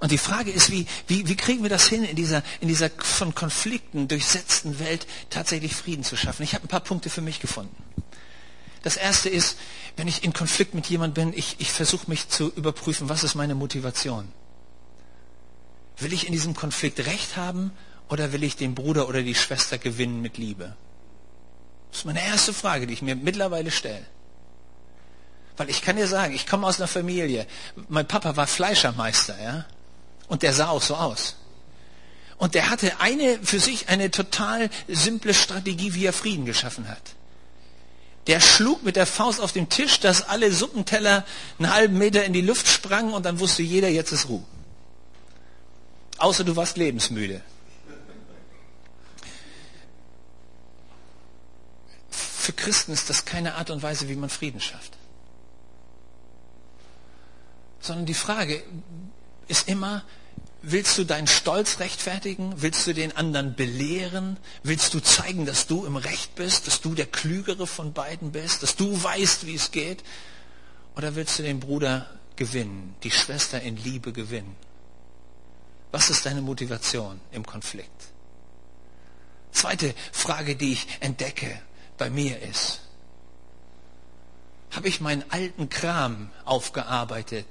[0.00, 2.90] Und die Frage ist, wie, wie, wie kriegen wir das hin, in dieser, in dieser
[2.90, 6.42] von Konflikten durchsetzten Welt tatsächlich Frieden zu schaffen?
[6.42, 7.74] Ich habe ein paar Punkte für mich gefunden.
[8.82, 9.56] Das erste ist,
[9.96, 13.34] wenn ich in Konflikt mit jemandem bin, ich, ich versuche mich zu überprüfen, was ist
[13.34, 14.30] meine Motivation?
[15.98, 17.72] Will ich in diesem Konflikt Recht haben
[18.08, 20.76] oder will ich den Bruder oder die Schwester gewinnen mit Liebe?
[21.90, 24.04] Das ist meine erste Frage, die ich mir mittlerweile stelle.
[25.56, 27.46] Weil ich kann dir sagen, ich komme aus einer Familie.
[27.88, 29.64] Mein Papa war Fleischermeister, ja.
[30.28, 31.36] Und der sah auch so aus.
[32.36, 37.02] Und der hatte eine, für sich eine total simple Strategie, wie er Frieden geschaffen hat.
[38.26, 41.24] Der schlug mit der Faust auf den Tisch, dass alle Suppenteller
[41.58, 44.44] einen halben Meter in die Luft sprangen und dann wusste jeder, jetzt ist Ruhe.
[46.18, 47.42] Außer du warst lebensmüde.
[52.10, 54.92] Für Christen ist das keine Art und Weise, wie man Frieden schafft.
[57.80, 58.62] Sondern die Frage
[59.48, 60.04] ist immer,
[60.62, 62.54] willst du deinen Stolz rechtfertigen?
[62.56, 64.38] Willst du den anderen belehren?
[64.62, 68.62] Willst du zeigen, dass du im Recht bist, dass du der Klügere von beiden bist,
[68.62, 70.02] dass du weißt, wie es geht?
[70.96, 74.56] Oder willst du den Bruder gewinnen, die Schwester in Liebe gewinnen?
[75.92, 77.88] Was ist deine Motivation im Konflikt?
[79.52, 81.60] Zweite Frage, die ich entdecke,
[81.96, 82.80] bei mir ist.
[84.72, 87.46] Habe ich meinen alten Kram aufgearbeitet?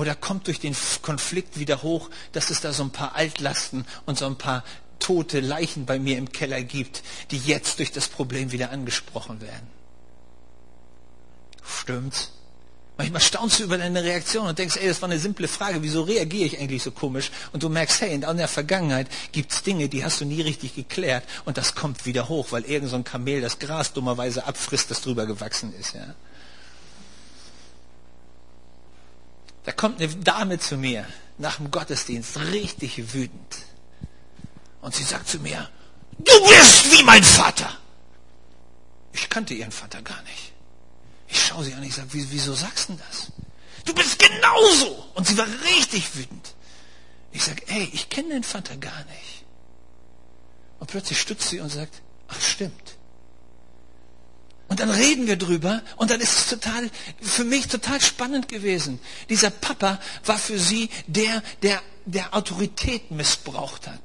[0.00, 4.16] Oder kommt durch den Konflikt wieder hoch, dass es da so ein paar Altlasten und
[4.16, 4.64] so ein paar
[4.98, 9.68] tote Leichen bei mir im Keller gibt, die jetzt durch das Problem wieder angesprochen werden?
[11.62, 12.32] Stimmt's?
[12.96, 16.00] Manchmal staunst du über deine Reaktion und denkst, ey, das war eine simple Frage, wieso
[16.04, 17.30] reagiere ich eigentlich so komisch?
[17.52, 20.76] Und du merkst, hey, in der Vergangenheit gibt es Dinge, die hast du nie richtig
[20.76, 24.90] geklärt und das kommt wieder hoch, weil irgend so ein Kamel das Gras dummerweise abfrisst,
[24.90, 25.92] das drüber gewachsen ist.
[25.92, 26.14] Ja?
[29.70, 31.06] Da kommt eine Dame zu mir
[31.38, 33.56] nach dem Gottesdienst, richtig wütend.
[34.80, 35.70] Und sie sagt zu mir,
[36.18, 37.78] du bist wie mein Vater.
[39.30, 40.52] kannte ihren Vater gar nicht.
[41.28, 43.30] Ich schaue sie an, ich sage, wieso sagst du das?
[43.84, 45.06] Du bist genauso.
[45.14, 46.54] Und sie war richtig wütend.
[47.30, 49.44] Ich sage, ey, ich kenne den Vater gar nicht.
[50.80, 52.96] Und plötzlich stützt sie und sagt, ach stimmt.
[54.80, 56.88] Dann reden wir drüber und dann ist es total,
[57.20, 58.98] für mich total spannend gewesen.
[59.28, 64.00] Dieser Papa war für sie der, der, der Autorität missbraucht hat.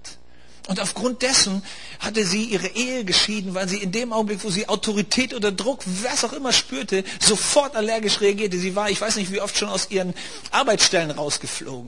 [0.67, 1.63] Und aufgrund dessen
[1.99, 5.81] hatte sie ihre Ehe geschieden, weil sie in dem Augenblick, wo sie Autorität oder Druck,
[6.03, 8.59] was auch immer spürte, sofort allergisch reagierte.
[8.59, 10.13] Sie war, ich weiß nicht wie oft schon aus ihren
[10.51, 11.87] Arbeitsstellen rausgeflogen.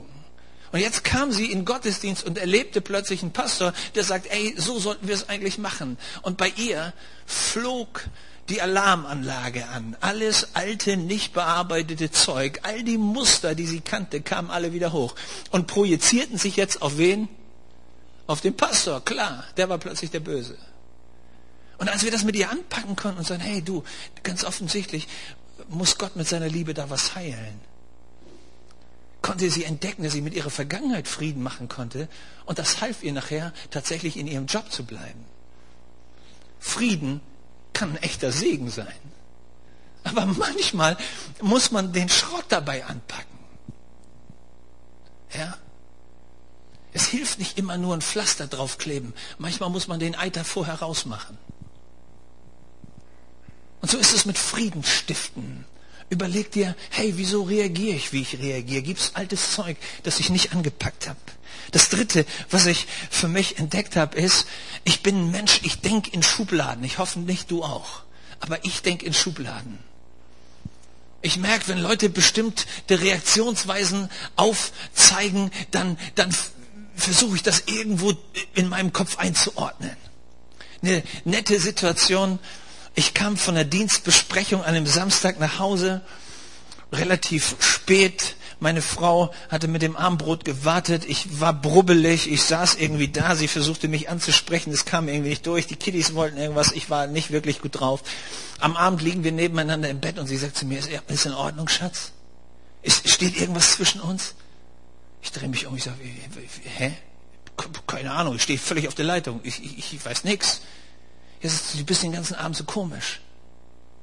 [0.72, 4.78] Und jetzt kam sie in Gottesdienst und erlebte plötzlich einen Pastor, der sagt, ey, so
[4.78, 5.98] sollten wir es eigentlich machen.
[6.22, 6.94] Und bei ihr
[7.26, 8.08] flog
[8.48, 9.96] die Alarmanlage an.
[10.00, 15.14] Alles alte, nicht bearbeitete Zeug, all die Muster, die sie kannte, kamen alle wieder hoch
[15.50, 17.28] und projizierten sich jetzt auf wen?
[18.26, 20.56] Auf den Pastor, klar, der war plötzlich der Böse.
[21.78, 23.84] Und als wir das mit ihr anpacken konnten und sagen, hey du,
[24.22, 25.08] ganz offensichtlich
[25.68, 27.60] muss Gott mit seiner Liebe da was heilen,
[29.22, 32.08] konnte sie entdecken, dass sie mit ihrer Vergangenheit Frieden machen konnte
[32.46, 35.24] und das half ihr nachher tatsächlich in ihrem Job zu bleiben.
[36.58, 37.20] Frieden
[37.78, 38.92] kann ein echter Segen sein.
[40.02, 40.96] Aber manchmal
[41.40, 43.38] muss man den Schrott dabei anpacken.
[45.32, 45.56] Ja?
[46.92, 49.14] Es hilft nicht immer nur ein Pflaster draufkleben.
[49.38, 51.38] Manchmal muss man den Eiter vorher rausmachen.
[53.80, 55.64] Und so ist es mit Friedensstiften.
[56.10, 58.82] Überleg dir, hey, wieso reagiere ich, wie ich reagiere?
[58.82, 61.20] Gibt es altes Zeug, das ich nicht angepackt habe?
[61.70, 64.46] Das Dritte, was ich für mich entdeckt habe, ist,
[64.84, 66.84] ich bin ein Mensch, ich denke in Schubladen.
[66.84, 68.02] Ich hoffe nicht, du auch.
[68.40, 69.78] Aber ich denke in Schubladen.
[71.20, 76.34] Ich merke, wenn Leute bestimmte Reaktionsweisen aufzeigen, dann, dann
[76.94, 78.14] versuche ich das irgendwo
[78.54, 79.96] in meinem Kopf einzuordnen.
[80.82, 82.38] Eine nette Situation.
[82.94, 86.02] Ich kam von der Dienstbesprechung an einem Samstag nach Hause,
[86.92, 91.04] relativ spät meine Frau hatte mit dem Armbrot gewartet.
[91.06, 92.30] Ich war brubbelig.
[92.30, 93.36] Ich saß irgendwie da.
[93.36, 94.72] Sie versuchte mich anzusprechen.
[94.72, 95.68] Es kam irgendwie nicht durch.
[95.68, 96.72] Die Kiddies wollten irgendwas.
[96.72, 98.02] Ich war nicht wirklich gut drauf.
[98.58, 101.68] Am Abend liegen wir nebeneinander im Bett und sie sagt zu mir, ist in Ordnung,
[101.68, 102.12] Schatz?
[102.82, 104.34] Ist, steht irgendwas zwischen uns?
[105.22, 105.76] Ich drehe mich um.
[105.76, 105.98] Ich sage,
[106.76, 106.92] hä?
[107.86, 108.34] Keine Ahnung.
[108.34, 109.40] Ich stehe völlig auf der Leitung.
[109.44, 110.62] Ich, ich, ich weiß nichts.
[111.42, 113.20] du bist den ganzen Abend so komisch.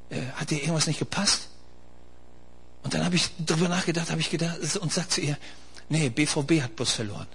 [0.09, 1.49] Äh, hat dir irgendwas nicht gepasst?
[2.85, 5.39] Und dann habe ich darüber nachgedacht, habe ich gedacht und sagt zu ihr,
[5.89, 7.25] nee, BVB hat bloß verloren.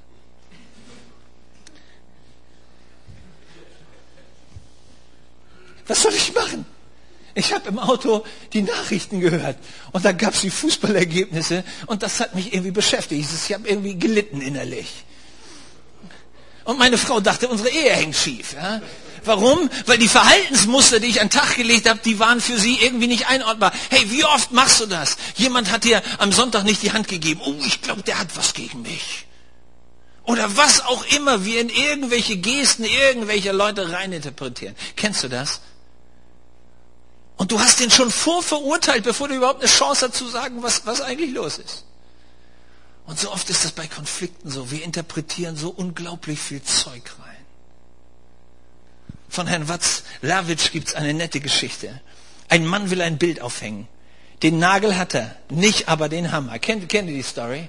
[5.89, 6.65] Was soll ich machen?
[7.35, 9.59] Ich habe im Auto die Nachrichten gehört
[9.91, 13.29] und da gab es die Fußballergebnisse und das hat mich irgendwie beschäftigt.
[13.29, 15.05] Ich habe irgendwie gelitten innerlich.
[16.63, 18.53] Und meine Frau dachte, unsere Ehe hängt schief.
[18.53, 18.81] Ja?
[19.25, 19.71] Warum?
[19.87, 23.07] Weil die Verhaltensmuster, die ich an den Tag gelegt habe, die waren für sie irgendwie
[23.07, 23.73] nicht einordnbar.
[23.91, 25.17] Hey, wie oft machst du das?
[25.37, 27.41] Jemand hat dir am Sonntag nicht die Hand gegeben.
[27.45, 29.27] Oh, ich glaube, der hat was gegen mich.
[30.25, 34.77] Oder was auch immer wir in irgendwelche Gesten irgendwelcher Leute reininterpretieren.
[34.97, 35.61] Kennst du das?
[37.37, 40.85] Und du hast den schon vorverurteilt, bevor du überhaupt eine Chance hast zu sagen, was,
[40.85, 41.85] was eigentlich los ist.
[43.07, 44.71] Und so oft ist das bei Konflikten so.
[44.71, 47.30] Wir interpretieren so unglaublich viel Zeug rein.
[49.31, 52.01] Von Herrn Watzlawick gibt es eine nette Geschichte.
[52.49, 53.87] Ein Mann will ein Bild aufhängen.
[54.43, 56.59] Den Nagel hat er, nicht aber den Hammer.
[56.59, 57.69] Kennt, kennt ihr die Story?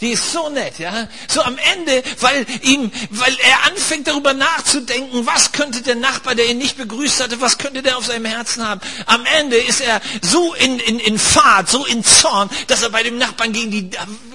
[0.00, 1.06] Die ist so nett, ja.
[1.28, 6.50] So am Ende, weil ihm, weil er anfängt darüber nachzudenken, was könnte der Nachbar, der
[6.50, 8.80] ihn nicht begrüßt hatte, was könnte der auf seinem Herzen haben.
[9.06, 13.04] Am Ende ist er so in, in, in Fahrt, so in Zorn, dass er bei
[13.04, 13.90] dem Nachbarn gegen die,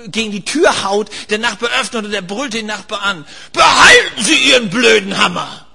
[0.09, 1.09] gegen die Tür haut.
[1.29, 3.25] Der Nachbar öffnet und er brüllt den Nachbar an.
[3.51, 5.66] Behalten Sie Ihren blöden Hammer!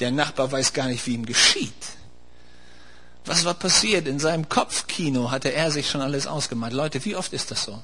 [0.00, 1.72] Der Nachbar weiß gar nicht, wie ihm geschieht.
[3.24, 4.06] Was war passiert?
[4.06, 6.72] In seinem Kopfkino hatte er sich schon alles ausgemalt.
[6.72, 7.82] Leute, wie oft ist das so?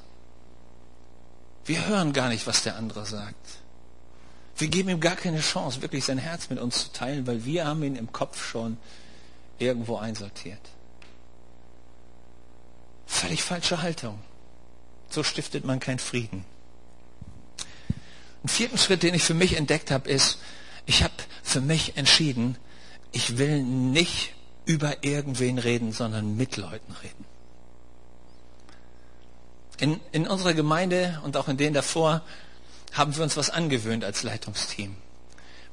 [1.64, 3.35] Wir hören gar nicht, was der andere sagt.
[4.57, 7.66] Wir geben ihm gar keine Chance, wirklich sein Herz mit uns zu teilen, weil wir
[7.66, 8.79] haben ihn im Kopf schon
[9.59, 10.61] irgendwo einsortiert.
[13.07, 14.18] Völlig falsche Haltung.
[15.11, 16.44] So stiftet man keinen Frieden.
[18.44, 20.38] Ein vierten Schritt, den ich für mich entdeckt habe, ist,
[20.87, 22.57] ich habe für mich entschieden,
[23.12, 24.35] ich will nicht
[24.66, 27.25] über irgendwen reden, sondern mit Leuten reden.
[29.79, 32.23] In, in unserer Gemeinde und auch in denen davor
[32.92, 34.97] haben wir uns was angewöhnt als Leitungsteam.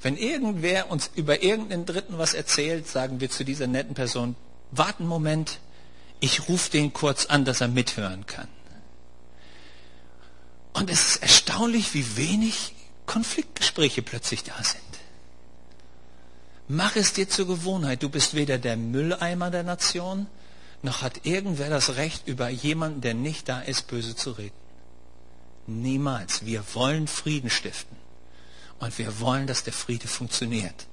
[0.02, 4.36] Wenn irgendwer uns über irgendeinen Dritten was erzählt, sagen wir zu dieser netten Person,
[4.71, 5.60] warten Moment,
[6.19, 8.47] ich rufe den kurz an, dass er mithören kann.
[10.74, 12.74] Und es ist erstaunlich, wie wenig
[13.06, 14.90] Konfliktgespräche plötzlich da sind.
[16.73, 18.01] Mach es dir zur Gewohnheit.
[18.01, 20.27] Du bist weder der Mülleimer der Nation,
[20.81, 24.55] noch hat irgendwer das Recht, über jemanden, der nicht da ist, böse zu reden.
[25.67, 26.45] Niemals.
[26.45, 27.97] Wir wollen Frieden stiften.
[28.79, 30.88] Und wir wollen, dass der Friede funktioniert.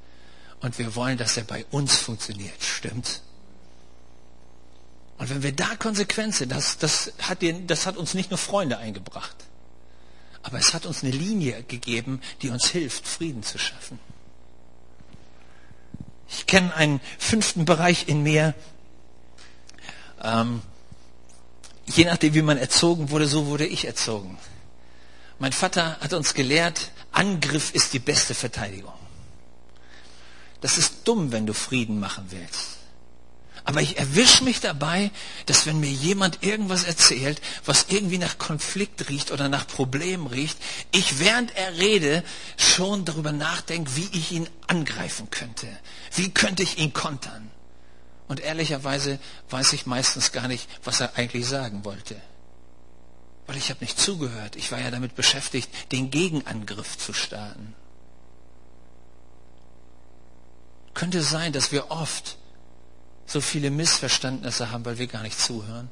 [0.61, 2.61] Und wir wollen, dass er bei uns funktioniert.
[2.61, 3.23] Stimmt's?
[5.19, 8.39] Und wenn wir da konsequent sind, das, das, hat den, das hat uns nicht nur
[8.39, 9.37] Freunde eingebracht,
[10.43, 14.01] aber es hat uns eine Linie gegeben, die uns hilft, Frieden zu schaffen.
[16.29, 18.55] Ich kenne einen fünften Bereich in mir.
[20.23, 20.63] Ähm,
[21.87, 24.39] je nachdem, wie man erzogen wurde, so wurde ich erzogen.
[25.39, 28.93] Mein Vater hat uns gelehrt, Angriff ist die beste Verteidigung.
[30.61, 32.78] Das ist dumm, wenn du Frieden machen willst.
[33.69, 35.11] Aber ich erwische mich dabei,
[35.45, 40.57] dass wenn mir jemand irgendwas erzählt, was irgendwie nach Konflikt riecht oder nach Problem riecht,
[40.91, 42.25] ich während er rede
[42.57, 45.67] schon darüber nachdenke, wie ich ihn angreifen könnte.
[46.15, 47.51] Wie könnte ich ihn kontern?
[48.27, 49.19] Und ehrlicherweise
[49.51, 52.19] weiß ich meistens gar nicht, was er eigentlich sagen wollte.
[53.47, 54.57] Weil ich habe nicht zugehört.
[54.57, 57.75] Ich war ja damit beschäftigt, den Gegenangriff zu starten.
[60.95, 62.39] Könnte sein, dass wir oft
[63.29, 65.89] so viele Missverständnisse haben, weil wir gar nicht zuhören.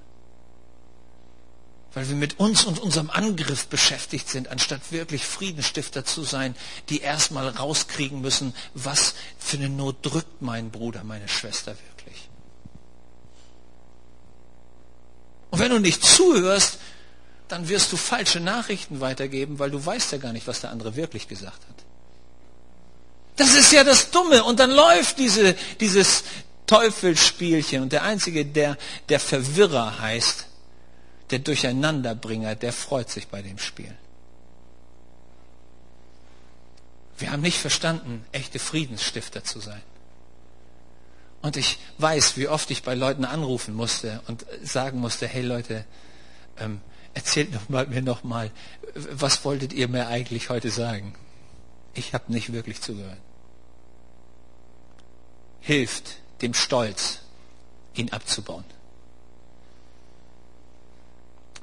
[1.92, 6.56] Weil wir mit uns und unserem Angriff beschäftigt sind, anstatt wirklich Friedenstifter zu sein,
[6.88, 12.28] die erstmal rauskriegen müssen, was für eine Not drückt mein Bruder, meine Schwester wirklich.
[15.50, 16.78] Und wenn du nicht zuhörst,
[17.48, 20.96] dann wirst du falsche Nachrichten weitergeben, weil du weißt ja gar nicht, was der andere
[20.96, 21.76] wirklich gesagt hat.
[23.36, 24.42] Das ist ja das Dumme.
[24.44, 26.24] Und dann läuft diese, dieses,
[26.66, 27.82] Teufelsspielchen.
[27.82, 28.76] Und der Einzige, der
[29.08, 30.46] der Verwirrer heißt,
[31.30, 33.94] der Durcheinanderbringer, der freut sich bei dem Spiel.
[37.18, 39.82] Wir haben nicht verstanden, echte Friedensstifter zu sein.
[41.42, 45.84] Und ich weiß, wie oft ich bei Leuten anrufen musste und sagen musste, hey Leute,
[46.58, 46.80] ähm,
[47.14, 48.50] erzählt noch mal, mir noch mal,
[48.94, 51.14] was wolltet ihr mir eigentlich heute sagen?
[51.94, 53.18] Ich habe nicht wirklich zugehört.
[55.60, 57.20] Hilft dem Stolz,
[57.94, 58.64] ihn abzubauen.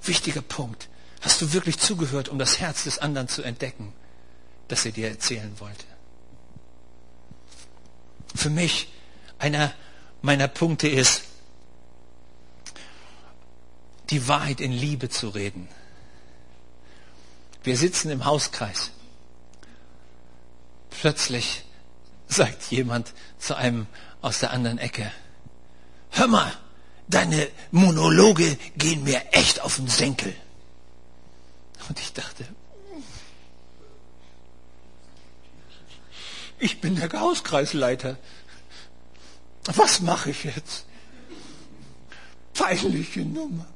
[0.03, 0.89] Wichtiger Punkt.
[1.21, 3.93] Hast du wirklich zugehört, um das Herz des anderen zu entdecken,
[4.67, 5.86] das er dir erzählen wollte?
[8.36, 8.91] Für mich
[9.39, 9.73] einer
[10.21, 11.23] meiner Punkte ist,
[14.09, 15.69] die Wahrheit in Liebe zu reden.
[17.63, 18.91] Wir sitzen im Hauskreis.
[20.89, 21.63] Plötzlich
[22.27, 23.88] sagt jemand zu einem
[24.23, 25.12] aus der anderen Ecke.
[26.09, 26.51] Hör mal,
[27.07, 30.33] deine Monologe gehen mir echt auf den Senkel.
[31.89, 32.47] Und ich dachte,
[36.57, 38.17] ich bin der Hauskreisleiter.
[39.65, 40.86] Was mache ich jetzt?
[42.53, 43.72] Peinliche Nummer.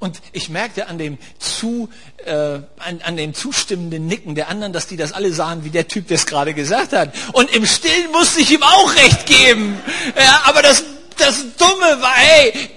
[0.00, 1.90] Und ich merkte an dem, zu,
[2.24, 2.32] äh,
[2.78, 6.08] an, an dem zustimmenden Nicken der anderen, dass die das alle sahen, wie der Typ
[6.08, 7.14] das gerade gesagt hat.
[7.34, 9.78] Und im Stillen musste ich ihm auch recht geben.
[10.16, 10.82] Ja, aber das,
[11.18, 12.70] das Dumme war, hey,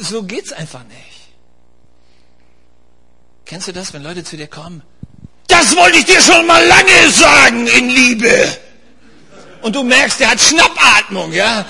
[0.00, 0.98] so geht's einfach nicht.
[3.44, 4.82] Kennst du das, wenn Leute zu dir kommen?
[5.48, 8.48] Das wollte ich dir schon mal lange sagen in Liebe.
[9.60, 11.66] Und du merkst, er hat Schnappatmung, ja.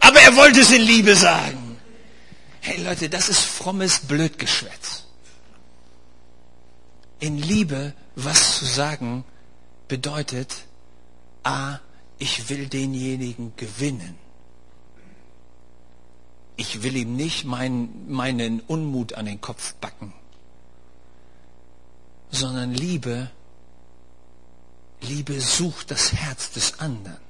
[0.00, 1.59] Aber er wollte es in Liebe sagen.
[2.62, 5.04] Hey Leute, das ist frommes Blödgeschwätz.
[7.18, 9.24] In Liebe was zu sagen
[9.88, 10.66] bedeutet,
[11.42, 11.78] a,
[12.18, 14.18] ich will denjenigen gewinnen.
[16.56, 20.12] Ich will ihm nicht mein, meinen Unmut an den Kopf backen,
[22.30, 23.30] sondern Liebe,
[25.00, 27.29] Liebe sucht das Herz des anderen.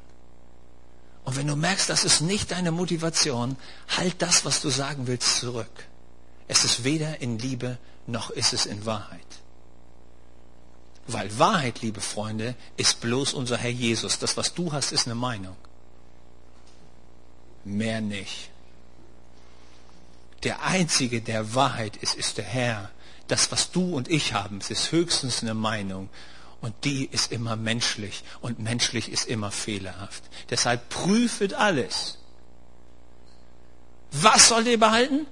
[1.31, 3.57] Und wenn du merkst, das ist nicht deine Motivation,
[3.97, 5.87] halt das, was du sagen willst, zurück.
[6.49, 9.21] Es ist weder in Liebe noch ist es in Wahrheit.
[11.07, 14.19] Weil Wahrheit, liebe Freunde, ist bloß unser Herr Jesus.
[14.19, 15.55] Das, was du hast, ist eine Meinung.
[17.63, 18.51] Mehr nicht.
[20.43, 22.91] Der Einzige, der Wahrheit ist, ist der Herr.
[23.29, 26.09] Das, was du und ich haben, ist höchstens eine Meinung.
[26.61, 30.23] Und die ist immer menschlich und menschlich ist immer fehlerhaft.
[30.51, 32.19] Deshalb prüfet alles.
[34.13, 35.27] Was sollt ihr behalten?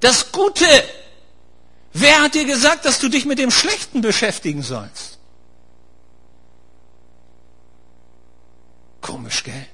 [0.00, 0.66] Das Gute.
[1.92, 5.18] Wer hat dir gesagt, dass du dich mit dem Schlechten beschäftigen sollst?
[9.00, 9.66] Komisch, gell?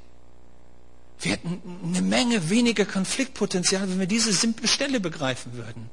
[1.20, 5.88] Wir hätten eine Menge weniger Konfliktpotenzial, wenn wir diese simple Stelle begreifen würden.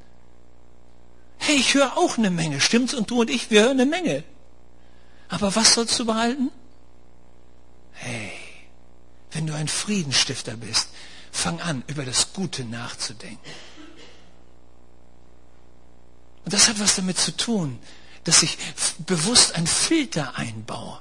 [1.48, 2.94] Hey, ich höre auch eine Menge, stimmt's?
[2.94, 4.26] Und du und ich, wir hören eine Menge.
[5.30, 6.52] Aber was sollst du behalten?
[7.94, 8.34] Hey,
[9.32, 10.90] wenn du ein Friedenstifter bist,
[11.32, 13.40] fang an, über das Gute nachzudenken.
[16.44, 17.80] Und das hat was damit zu tun,
[18.26, 18.58] dass ich
[19.06, 21.00] bewusst einen Filter einbaue.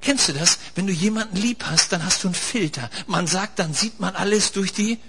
[0.00, 0.60] Kennst du das?
[0.76, 2.90] Wenn du jemanden lieb hast, dann hast du einen Filter.
[3.08, 5.00] Man sagt, dann sieht man alles durch die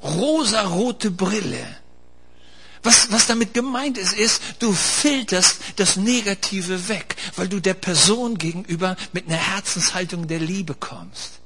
[0.00, 1.66] rosarote Brille.
[2.82, 8.38] Was, was damit gemeint ist, ist, du filterst das Negative weg, weil du der Person
[8.38, 11.40] gegenüber mit einer Herzenshaltung der Liebe kommst.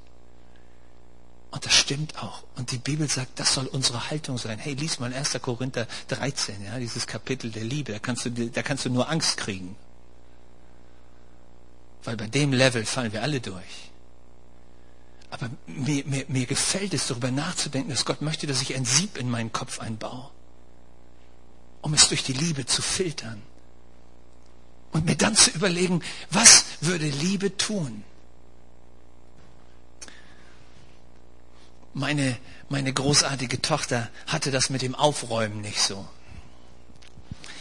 [1.51, 2.45] Und das stimmt auch.
[2.57, 4.59] Und die Bibel sagt, das soll unsere Haltung sein.
[4.59, 5.39] Hey, lies mal 1.
[5.43, 7.93] Korinther 13, ja, dieses Kapitel der Liebe.
[7.93, 9.74] Da kannst du, da kannst du nur Angst kriegen.
[12.05, 13.91] Weil bei dem Level fallen wir alle durch.
[15.31, 19.16] Aber mir, mir, mir gefällt es, darüber nachzudenken, dass Gott möchte, dass ich ein Sieb
[19.16, 20.31] in meinen Kopf einbaue,
[21.83, 23.43] um es durch die Liebe zu filtern.
[24.93, 28.05] Und mir dann zu überlegen, was würde Liebe tun?
[31.95, 32.37] Meine,
[32.68, 36.09] meine großartige Tochter hatte das mit dem Aufräumen nicht so.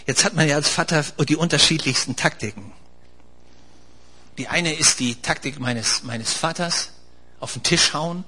[0.06, 2.72] Jetzt hat man ja als Vater die unterschiedlichsten Taktiken.
[4.40, 6.92] Die eine ist die Taktik meines, meines Vaters,
[7.40, 8.24] auf den Tisch hauen.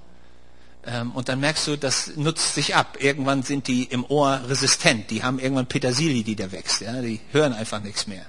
[0.86, 2.98] Ähm, und dann merkst du, das nutzt sich ab.
[3.00, 5.12] Irgendwann sind die im Ohr resistent.
[5.12, 6.82] Die haben irgendwann Petersilie, die da wächst.
[6.82, 7.02] Ja?
[7.02, 8.26] Die hören einfach nichts mehr.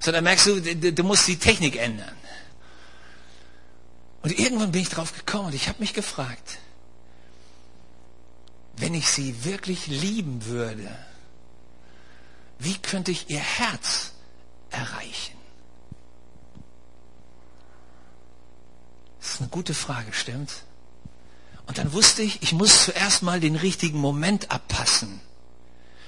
[0.00, 2.12] So, dann merkst du, du, musst die Technik ändern.
[4.22, 6.58] Und irgendwann bin ich drauf gekommen und ich habe mich gefragt,
[8.76, 10.88] wenn ich sie wirklich lieben würde,
[12.58, 14.12] wie könnte ich ihr Herz
[14.70, 15.36] erreichen?
[19.20, 20.64] Das ist eine gute Frage, stimmt?
[21.66, 25.20] Und dann wusste ich, ich muss zuerst mal den richtigen Moment abpassen.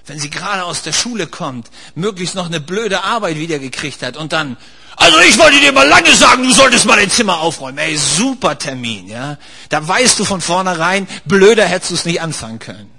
[0.05, 4.33] Wenn sie gerade aus der Schule kommt, möglichst noch eine blöde Arbeit wiedergekriegt hat und
[4.33, 4.57] dann,
[4.95, 7.79] also ich wollte dir mal lange sagen, du solltest mal dein Zimmer aufräumen.
[7.79, 9.37] Ey, super Termin, ja.
[9.69, 12.91] Da weißt du von vornherein, blöder hättest du es nicht anfangen können.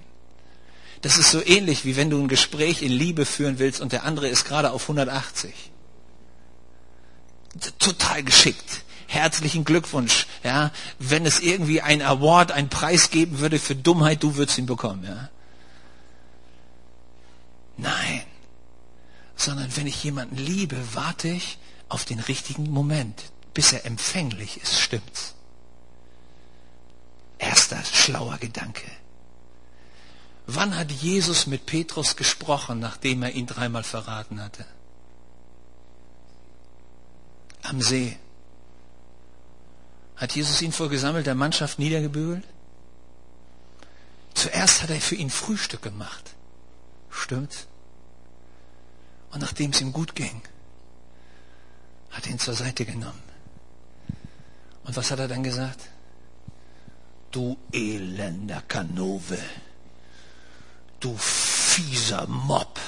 [1.02, 4.04] Das ist so ähnlich, wie wenn du ein Gespräch in Liebe führen willst und der
[4.04, 5.54] andere ist gerade auf 180.
[7.80, 10.28] Total geschickt herzlichen Glückwunsch.
[10.44, 14.66] Ja, wenn es irgendwie ein Award, ein Preis geben würde für Dummheit, du würdest ihn
[14.66, 15.04] bekommen.
[15.04, 15.30] Ja.
[17.78, 18.24] Nein,
[19.36, 21.58] sondern wenn ich jemanden liebe, warte ich
[21.90, 24.80] auf den richtigen Moment, bis er empfänglich ist.
[24.80, 25.36] Stimmt's?
[27.38, 28.90] Erster schlauer Gedanke.
[30.48, 34.66] Wann hat Jesus mit Petrus gesprochen, nachdem er ihn dreimal verraten hatte?
[37.64, 38.18] Am See.
[40.18, 42.44] Hat Jesus ihn vor gesammelter Mannschaft niedergebügelt?
[44.34, 46.36] Zuerst hat er für ihn Frühstück gemacht.
[47.10, 47.68] Stimmt?
[49.32, 50.42] Und nachdem es ihm gut ging,
[52.10, 53.22] hat er ihn zur Seite genommen.
[54.84, 55.82] Und was hat er dann gesagt?
[57.30, 59.38] Du elender Kanove,
[61.00, 62.80] du fieser Mob,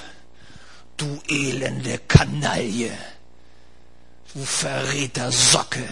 [0.97, 2.97] du elende Kanaille,
[4.34, 5.88] du Verräter Socke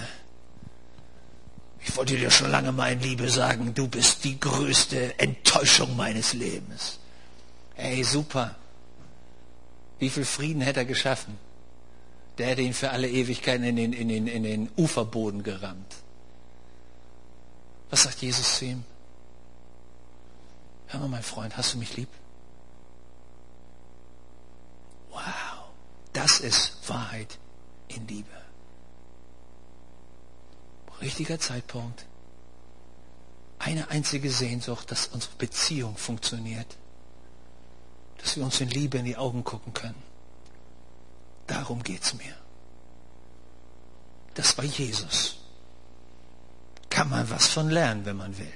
[1.88, 6.99] ich wollte dir schon lange, mein Liebe, sagen, du bist die größte Enttäuschung meines Lebens.
[7.75, 8.55] Ey, super.
[9.97, 11.38] Wie viel Frieden hätte er geschaffen?
[12.38, 15.95] Der hätte ihn für alle Ewigkeiten in den, in den, in den Uferboden gerammt.
[17.89, 18.83] Was sagt Jesus zu ihm?
[20.88, 22.09] Hör mal, mein Freund, hast du mich lieb?
[25.09, 25.69] Wow,
[26.11, 27.38] das ist Wahrheit
[27.88, 28.46] in Liebe
[31.01, 32.05] richtiger Zeitpunkt,
[33.59, 36.77] eine einzige Sehnsucht, dass unsere Beziehung funktioniert,
[38.17, 40.01] dass wir uns in Liebe in die Augen gucken können.
[41.47, 42.35] Darum geht es mir.
[44.35, 45.37] Das war Jesus.
[46.89, 48.53] Kann man was von lernen, wenn man will.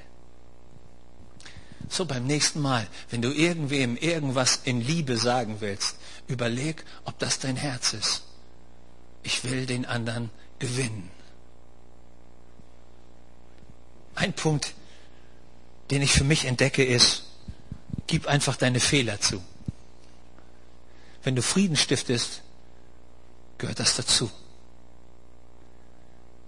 [1.89, 7.39] So beim nächsten Mal, wenn du irgendwem irgendwas in Liebe sagen willst, überleg, ob das
[7.39, 8.23] dein Herz ist.
[9.23, 10.29] Ich will den anderen
[10.59, 11.11] gewinnen.
[14.15, 14.73] Ein Punkt,
[15.89, 17.23] den ich für mich entdecke, ist,
[18.07, 19.41] gib einfach deine Fehler zu.
[21.23, 22.41] Wenn du Frieden stiftest,
[23.57, 24.31] gehört das dazu.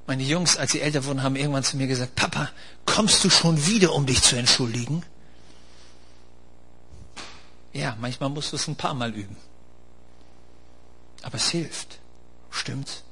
[0.05, 2.49] Meine Jungs, als sie älter wurden, haben irgendwann zu mir gesagt, Papa,
[2.85, 5.03] kommst du schon wieder, um dich zu entschuldigen?
[7.71, 9.37] Ja, manchmal musst du es ein paar Mal üben.
[11.21, 11.99] Aber es hilft.
[12.51, 13.03] Stimmt's?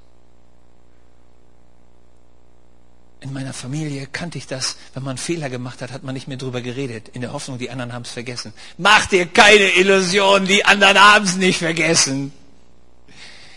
[3.22, 6.38] In meiner Familie kannte ich das, wenn man Fehler gemacht hat, hat man nicht mehr
[6.38, 8.52] drüber geredet, in der Hoffnung, die anderen haben es vergessen.
[8.78, 12.34] Mach dir keine Illusion, die anderen haben es nicht vergessen.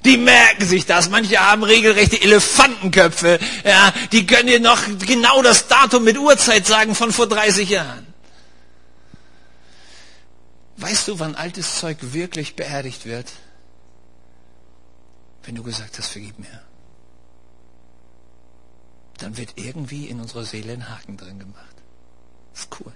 [0.04, 1.08] Die merken sich das.
[1.08, 3.38] Manche haben regelrechte Elefantenköpfe.
[3.64, 8.06] Ja, die können dir noch genau das Datum mit Uhrzeit sagen von vor 30 Jahren.
[10.76, 13.32] Weißt du, wann altes Zeug wirklich beerdigt wird?
[15.44, 16.60] Wenn du gesagt hast, vergib mir.
[19.24, 21.74] Dann wird irgendwie in unserer Seele ein Haken drin gemacht.
[22.52, 22.92] Das ist cool.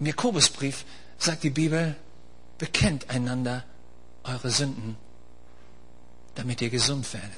[0.00, 0.84] Im Jakobusbrief
[1.16, 1.94] sagt die Bibel,
[2.58, 3.64] bekennt einander
[4.24, 4.96] eure Sünden,
[6.34, 7.30] damit ihr gesund werdet.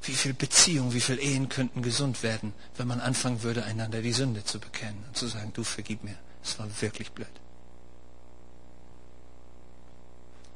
[0.00, 4.14] Wie viel Beziehungen, wie viel Ehen könnten gesund werden, wenn man anfangen würde, einander die
[4.14, 7.28] Sünde zu bekennen und zu sagen, du vergib mir, es war wirklich blöd.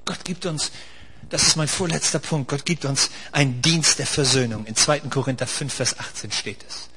[0.06, 0.72] Gott gibt uns,
[1.30, 4.64] das ist mein vorletzter Punkt, Gott gibt uns einen Dienst der Versöhnung.
[4.66, 5.00] In 2.
[5.00, 6.88] Korinther 5, Vers 18 steht es.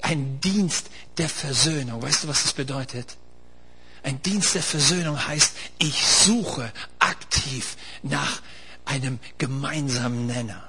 [0.00, 2.02] Ein Dienst der Versöhnung.
[2.02, 3.16] Weißt du, was das bedeutet?
[4.02, 8.42] Ein Dienst der Versöhnung heißt, ich suche aktiv nach
[8.84, 10.68] einem gemeinsamen Nenner.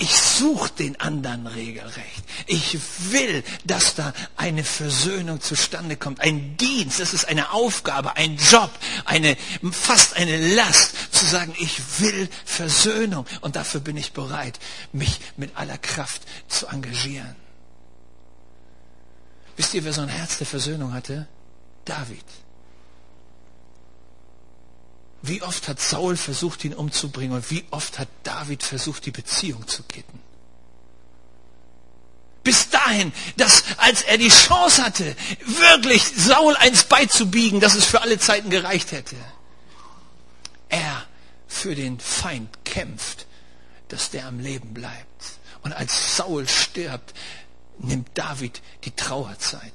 [0.00, 2.22] Ich suche den anderen regelrecht.
[2.46, 2.78] Ich
[3.10, 6.20] will, dass da eine Versöhnung zustande kommt.
[6.20, 8.70] Ein Dienst, das ist eine Aufgabe, ein Job,
[9.04, 9.36] eine,
[9.72, 13.26] fast eine Last, zu sagen, ich will Versöhnung.
[13.40, 14.58] Und dafür bin ich bereit,
[14.92, 17.36] mich mit aller Kraft zu engagieren.
[19.56, 21.26] Wisst ihr, wer so ein Herz der Versöhnung hatte?
[21.84, 22.24] David.
[25.22, 29.66] Wie oft hat Saul versucht, ihn umzubringen und wie oft hat David versucht, die Beziehung
[29.66, 30.20] zu kitten?
[32.44, 38.00] Bis dahin, dass als er die Chance hatte, wirklich Saul eins beizubiegen, dass es für
[38.00, 39.16] alle Zeiten gereicht hätte,
[40.68, 41.07] er
[41.48, 43.26] für den Feind kämpft,
[43.88, 45.38] dass der am Leben bleibt.
[45.62, 47.14] Und als Saul stirbt,
[47.78, 49.72] nimmt David die Trauerzeit.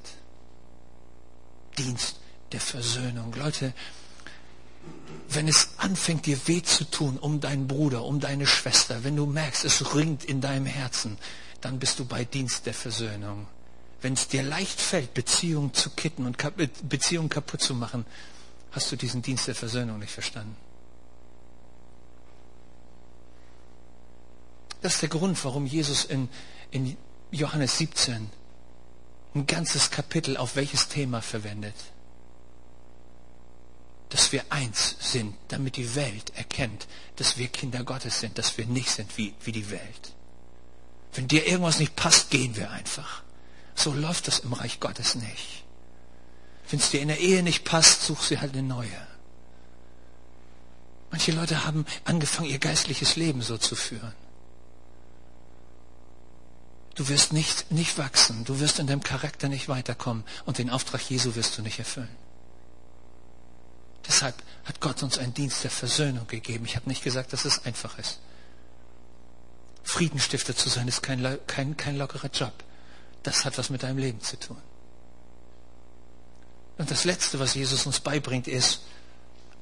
[1.76, 2.16] Dienst
[2.52, 3.34] der Versöhnung.
[3.34, 3.74] Leute,
[5.28, 9.26] wenn es anfängt, dir weh zu tun um deinen Bruder, um deine Schwester, wenn du
[9.26, 11.18] merkst, es ringt in deinem Herzen,
[11.60, 13.48] dann bist du bei Dienst der Versöhnung.
[14.00, 16.36] Wenn es dir leicht fällt, Beziehungen zu kitten und
[16.88, 18.04] Beziehungen kaputt zu machen,
[18.70, 20.56] hast du diesen Dienst der Versöhnung nicht verstanden.
[24.84, 26.28] Das ist der Grund, warum Jesus in,
[26.70, 26.98] in
[27.30, 28.28] Johannes 17
[29.34, 31.74] ein ganzes Kapitel auf welches Thema verwendet?
[34.10, 38.66] Dass wir eins sind, damit die Welt erkennt, dass wir Kinder Gottes sind, dass wir
[38.66, 40.12] nicht sind wie, wie die Welt.
[41.14, 43.22] Wenn dir irgendwas nicht passt, gehen wir einfach.
[43.74, 45.64] So läuft das im Reich Gottes nicht.
[46.68, 49.06] Wenn es dir in der Ehe nicht passt, such sie halt eine neue.
[51.10, 54.12] Manche Leute haben angefangen, ihr geistliches Leben so zu führen.
[56.94, 58.44] Du wirst nicht, nicht wachsen.
[58.44, 60.24] Du wirst in deinem Charakter nicht weiterkommen.
[60.44, 62.14] Und den Auftrag Jesu wirst du nicht erfüllen.
[64.06, 64.34] Deshalb
[64.64, 66.64] hat Gott uns einen Dienst der Versöhnung gegeben.
[66.66, 68.20] Ich habe nicht gesagt, dass es einfach ist.
[69.82, 72.52] Friedenstifter zu sein ist kein, kein, kein lockerer Job.
[73.22, 74.60] Das hat was mit deinem Leben zu tun.
[76.78, 78.82] Und das Letzte, was Jesus uns beibringt, ist,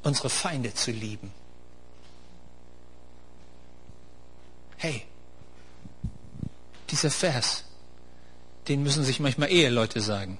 [0.03, 1.33] unsere Feinde zu lieben.
[4.77, 5.07] Hey,
[6.93, 7.65] dieser Vers,
[8.69, 10.39] den müssen sich manchmal Eheleute sagen.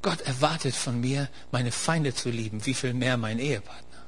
[0.00, 4.02] Gott erwartet von mir, meine Feinde zu lieben, wie viel mehr mein Ehepartner.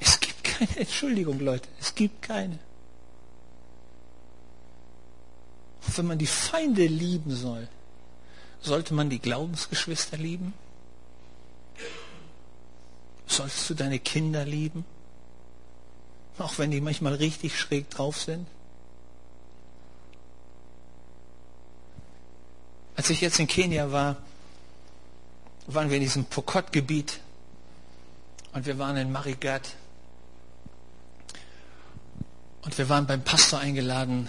[0.00, 1.68] Es gibt keine Entschuldigung, Leute.
[1.80, 2.58] Es gibt keine.
[5.96, 7.68] Wenn man die Feinde lieben soll,
[8.60, 10.52] sollte man die Glaubensgeschwister lieben?
[13.30, 14.84] Sollst du deine Kinder lieben?
[16.38, 18.44] Auch wenn die manchmal richtig schräg drauf sind?
[22.96, 24.16] Als ich jetzt in Kenia war,
[25.68, 27.20] waren wir in diesem Pokot-Gebiet
[28.52, 29.76] und wir waren in Marigat
[32.62, 34.28] und wir waren beim Pastor eingeladen.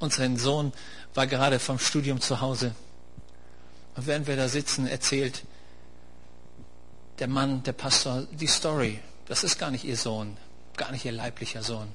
[0.00, 0.72] Und sein Sohn
[1.14, 2.74] war gerade vom Studium zu Hause.
[3.94, 5.44] Und während wir da sitzen, erzählt
[7.22, 8.98] der Mann, der Pastor, die Story.
[9.26, 10.36] Das ist gar nicht ihr Sohn,
[10.76, 11.86] gar nicht ihr leiblicher Sohn.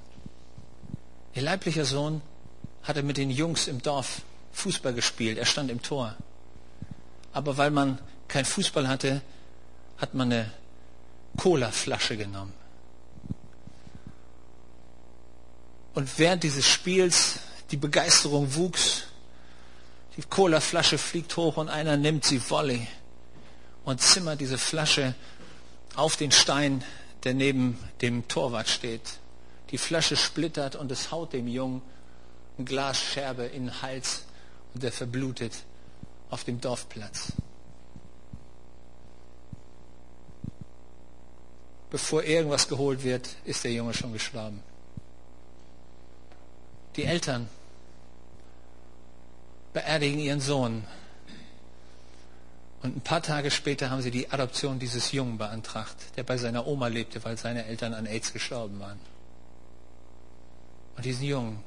[1.33, 2.21] Ihr leiblicher Sohn
[2.83, 4.21] hatte mit den Jungs im Dorf
[4.53, 5.37] Fußball gespielt.
[5.37, 6.15] Er stand im Tor.
[7.33, 7.99] Aber weil man
[8.29, 9.21] kein Fußball hatte,
[9.97, 10.49] hat man eine
[11.35, 12.53] Cola-Flasche genommen.
[15.93, 17.39] Und während dieses Spiels
[17.71, 19.03] die Begeisterung wuchs.
[20.15, 22.87] Die Cola-Flasche fliegt hoch und einer nimmt sie Volley
[23.87, 25.15] und zimmert diese Flasche
[25.95, 26.83] auf den Stein,
[27.23, 29.19] der neben dem Torwart steht.
[29.71, 31.81] Die Flasche splittert und es haut dem Jungen
[32.57, 34.25] eine Glasscherbe in den Hals
[34.73, 35.53] und er verblutet
[36.29, 37.31] auf dem Dorfplatz.
[41.89, 44.61] Bevor irgendwas geholt wird, ist der Junge schon gestorben.
[46.97, 47.47] Die Eltern
[49.71, 50.83] beerdigen ihren Sohn.
[52.83, 56.67] Und ein paar Tage später haben sie die Adoption dieses Jungen beantragt, der bei seiner
[56.67, 58.99] Oma lebte, weil seine Eltern an AIDS gestorben waren.
[60.95, 61.63] Und diesen Jungen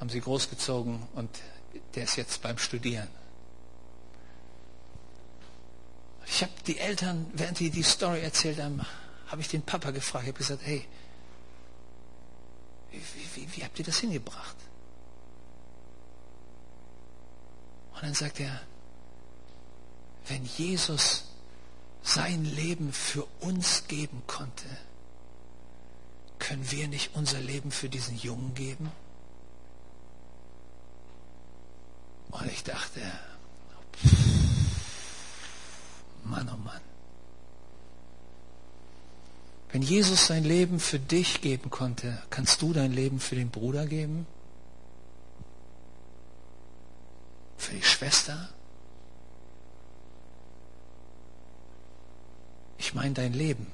[0.00, 1.30] haben sie großgezogen und
[1.94, 3.08] der ist jetzt beim Studieren.
[6.26, 8.80] Ich habe die Eltern, während die die Story erzählt haben,
[9.26, 10.24] habe ich den Papa gefragt.
[10.24, 10.86] Ich habe gesagt, hey,
[12.90, 13.00] wie,
[13.34, 14.56] wie, wie habt ihr das hingebracht?
[17.94, 18.60] Und dann sagt er,
[20.28, 21.24] wenn Jesus
[22.02, 24.66] sein Leben für uns geben konnte,
[26.38, 28.90] können wir nicht unser Leben für diesen Jungen geben?
[32.30, 33.00] Und ich dachte,
[36.24, 36.80] Mann, oh Mann.
[39.70, 43.86] Wenn Jesus sein Leben für dich geben konnte, kannst du dein Leben für den Bruder
[43.86, 44.26] geben?
[47.56, 48.50] Für die Schwester?
[52.92, 53.68] Ich meine dein Leben.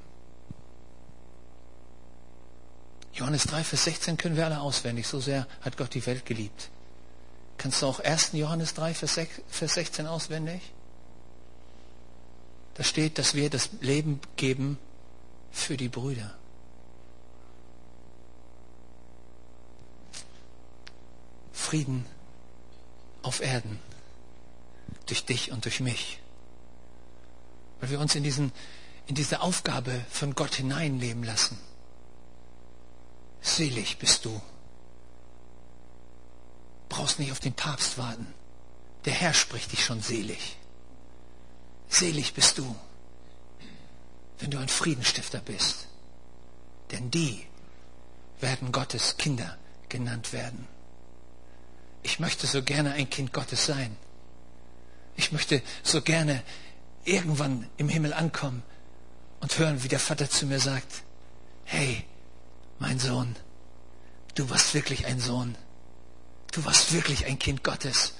[3.11, 5.07] Johannes 3, Vers 16 können wir alle auswendig.
[5.07, 6.69] So sehr hat Gott die Welt geliebt.
[7.57, 8.29] Kannst du auch 1.
[8.31, 9.19] Johannes 3, Vers
[9.51, 10.61] 16 auswendig?
[12.75, 14.77] Da steht, dass wir das Leben geben
[15.51, 16.33] für die Brüder.
[21.51, 22.05] Frieden
[23.21, 23.81] auf Erden
[25.07, 26.21] durch dich und durch mich.
[27.81, 28.53] Weil wir uns in, diesen,
[29.09, 31.57] in diese Aufgabe von Gott hineinleben lassen.
[33.41, 34.39] Selig bist du.
[36.89, 38.27] Brauchst nicht auf den Papst warten.
[39.05, 40.57] Der Herr spricht dich schon selig.
[41.87, 42.75] Selig bist du,
[44.37, 45.87] wenn du ein Friedenstifter bist.
[46.91, 47.47] Denn die
[48.39, 49.57] werden Gottes Kinder
[49.89, 50.67] genannt werden.
[52.03, 53.97] Ich möchte so gerne ein Kind Gottes sein.
[55.15, 56.43] Ich möchte so gerne
[57.05, 58.61] irgendwann im Himmel ankommen
[59.39, 61.03] und hören, wie der Vater zu mir sagt,
[61.65, 62.05] hey,
[62.79, 63.35] mein Sohn,
[64.35, 65.55] du warst wirklich ein Sohn.
[66.51, 68.13] Du warst wirklich ein Kind Gottes.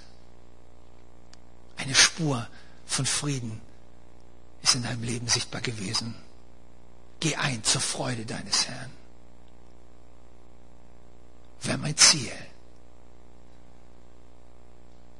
[1.78, 2.48] Eine Spur
[2.86, 3.60] von Frieden
[4.62, 6.16] ist in deinem Leben sichtbar gewesen.
[7.20, 8.92] Geh ein zur Freude deines Herrn.
[11.62, 12.32] Wäre mein Ziel.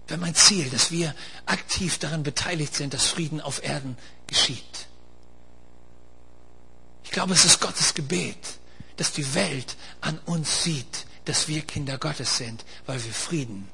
[0.08, 1.14] Wäre mein Ziel, dass wir
[1.46, 3.98] aktiv daran beteiligt sind, dass Frieden auf Erden
[4.28, 4.89] geschieht.
[7.10, 8.60] Ich glaube, es ist Gottes Gebet,
[8.98, 13.68] dass die Welt an uns sieht, dass wir Kinder Gottes sind, weil wir Frieden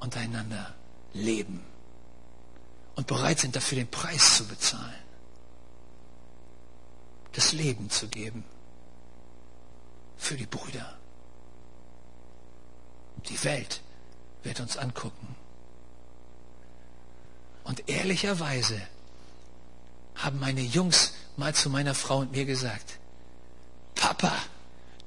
[0.00, 0.74] untereinander
[1.14, 1.64] leben
[2.94, 5.02] und bereit sind dafür den Preis zu bezahlen,
[7.32, 8.44] das Leben zu geben
[10.18, 10.98] für die Brüder.
[13.30, 13.80] Die Welt
[14.42, 15.36] wird uns angucken.
[17.64, 18.78] Und ehrlicherweise
[20.18, 22.98] haben meine Jungs mal zu meiner Frau und mir gesagt,
[23.94, 24.32] Papa,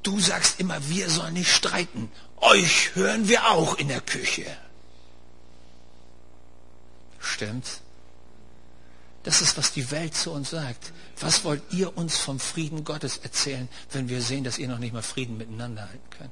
[0.03, 2.11] du sagst immer, wir sollen nicht streiten.
[2.37, 4.45] Euch hören wir auch in der Küche.
[7.19, 7.81] Stimmt's?
[9.23, 10.91] Das ist, was die Welt zu uns sagt.
[11.19, 14.93] Was wollt ihr uns vom Frieden Gottes erzählen, wenn wir sehen, dass ihr noch nicht
[14.93, 16.31] mal Frieden miteinander halten könnt?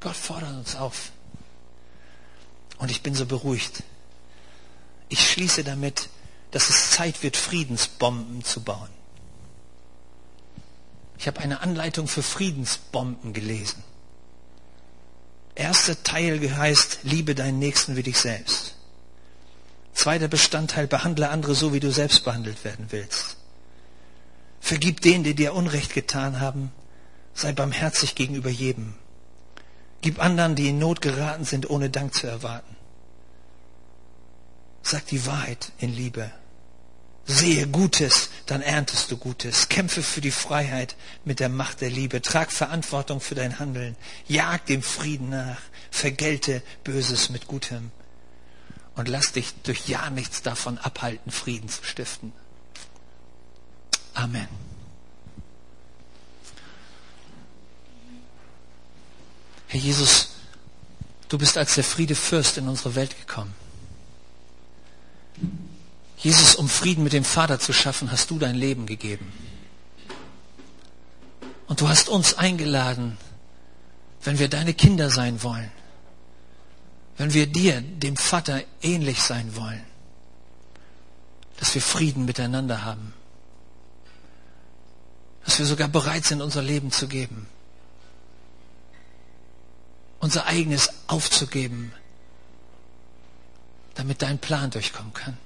[0.00, 1.12] Gott fordert uns auf.
[2.78, 3.84] Und ich bin so beruhigt.
[5.08, 6.08] Ich schließe damit,
[6.50, 8.88] dass es Zeit wird, Friedensbomben zu bauen.
[11.18, 13.82] Ich habe eine Anleitung für Friedensbomben gelesen.
[15.54, 18.74] Erster Teil heißt, liebe deinen Nächsten wie dich selbst.
[19.94, 23.36] Zweiter Bestandteil, behandle andere so, wie du selbst behandelt werden willst.
[24.60, 26.72] Vergib denen, die dir Unrecht getan haben.
[27.32, 28.94] Sei barmherzig gegenüber jedem.
[30.00, 32.76] Gib anderen, die in Not geraten sind, ohne Dank zu erwarten.
[34.84, 36.30] Sag die Wahrheit in Liebe.
[37.24, 39.70] Sehe Gutes, dann erntest du Gutes.
[39.70, 42.20] Kämpfe für die Freiheit mit der Macht der Liebe.
[42.20, 43.96] Trag Verantwortung für dein Handeln.
[44.28, 45.60] Jag dem Frieden nach.
[45.90, 47.92] Vergelte Böses mit Gutem.
[48.94, 52.34] Und lass dich durch ja nichts davon abhalten, Frieden zu stiften.
[54.12, 54.48] Amen.
[59.68, 60.28] Herr Jesus,
[61.30, 63.63] du bist als der Friedefürst in unsere Welt gekommen.
[66.18, 69.32] Jesus, um Frieden mit dem Vater zu schaffen, hast du dein Leben gegeben.
[71.66, 73.18] Und du hast uns eingeladen,
[74.22, 75.70] wenn wir deine Kinder sein wollen,
[77.16, 79.84] wenn wir dir, dem Vater, ähnlich sein wollen,
[81.58, 83.14] dass wir Frieden miteinander haben,
[85.44, 87.46] dass wir sogar bereit sind, unser Leben zu geben,
[90.20, 91.92] unser eigenes aufzugeben,
[93.94, 95.38] damit dein Plan durchkommen kann.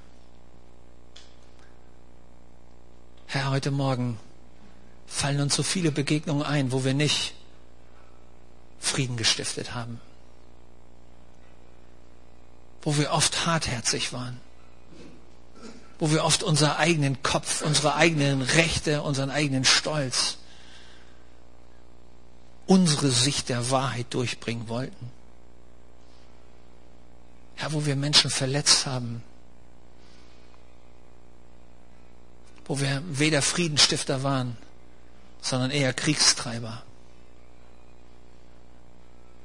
[3.26, 4.18] Herr, heute Morgen
[5.06, 7.34] fallen uns so viele Begegnungen ein, wo wir nicht
[8.78, 10.00] Frieden gestiftet haben,
[12.82, 14.40] wo wir oft hartherzig waren,
[15.98, 20.38] wo wir oft unseren eigenen Kopf, unsere eigenen Rechte, unseren eigenen Stolz,
[22.66, 25.10] unsere Sicht der Wahrheit durchbringen wollten.
[27.60, 29.22] Ja, wo wir Menschen verletzt haben,
[32.66, 34.56] wo wir weder Friedenstifter waren,
[35.40, 36.82] sondern eher Kriegstreiber.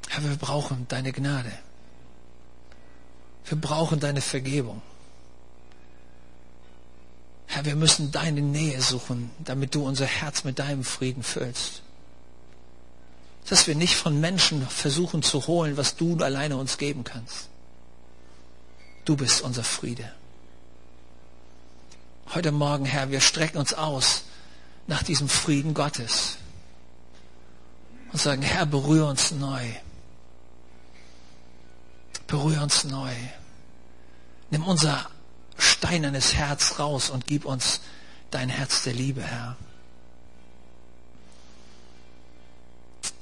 [0.10, 1.52] Herr, wir brauchen deine Gnade.
[3.46, 4.82] Wir brauchen deine Vergebung.
[7.48, 11.82] Herr, wir müssen deine Nähe suchen, damit du unser Herz mit deinem Frieden füllst.
[13.50, 17.50] Dass wir nicht von Menschen versuchen zu holen, was du alleine uns geben kannst.
[19.06, 20.12] Du bist unser Friede.
[22.34, 24.24] Heute Morgen, Herr, wir strecken uns aus
[24.88, 26.38] nach diesem Frieden Gottes
[28.12, 29.66] und sagen, Herr, berühre uns neu.
[32.28, 33.14] Berühre uns neu.
[34.52, 35.10] Nimm unser
[35.58, 37.82] steinernes Herz raus und gib uns
[38.32, 39.58] dein Herz der Liebe, Herr.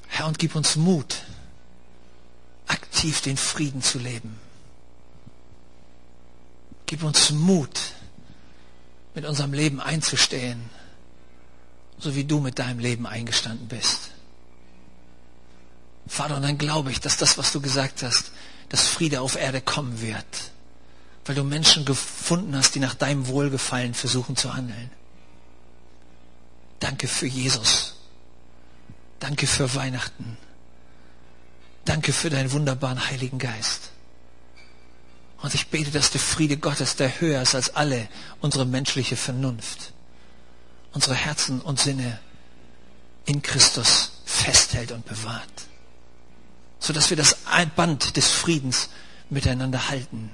[0.07, 1.23] Herr, und gib uns Mut,
[2.67, 4.39] aktiv den Frieden zu leben.
[6.91, 7.79] Gib uns Mut,
[9.15, 10.69] mit unserem Leben einzustehen,
[11.97, 14.09] so wie du mit deinem Leben eingestanden bist.
[16.05, 18.31] Vater, und dann glaube ich, dass das, was du gesagt hast,
[18.67, 20.51] dass Friede auf Erde kommen wird,
[21.23, 24.91] weil du Menschen gefunden hast, die nach deinem Wohlgefallen versuchen zu handeln.
[26.81, 27.95] Danke für Jesus.
[29.21, 30.35] Danke für Weihnachten.
[31.85, 33.90] Danke für deinen wunderbaren Heiligen Geist.
[35.41, 38.07] Und ich bete, dass der Friede Gottes, der höher ist als alle
[38.41, 39.93] unsere menschliche Vernunft,
[40.93, 42.19] unsere Herzen und Sinne
[43.25, 45.67] in Christus festhält und bewahrt,
[46.79, 47.37] sodass wir das
[47.75, 48.89] Band des Friedens
[49.29, 50.31] miteinander halten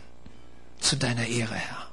[0.79, 1.87] zu deiner Ehre, Herr.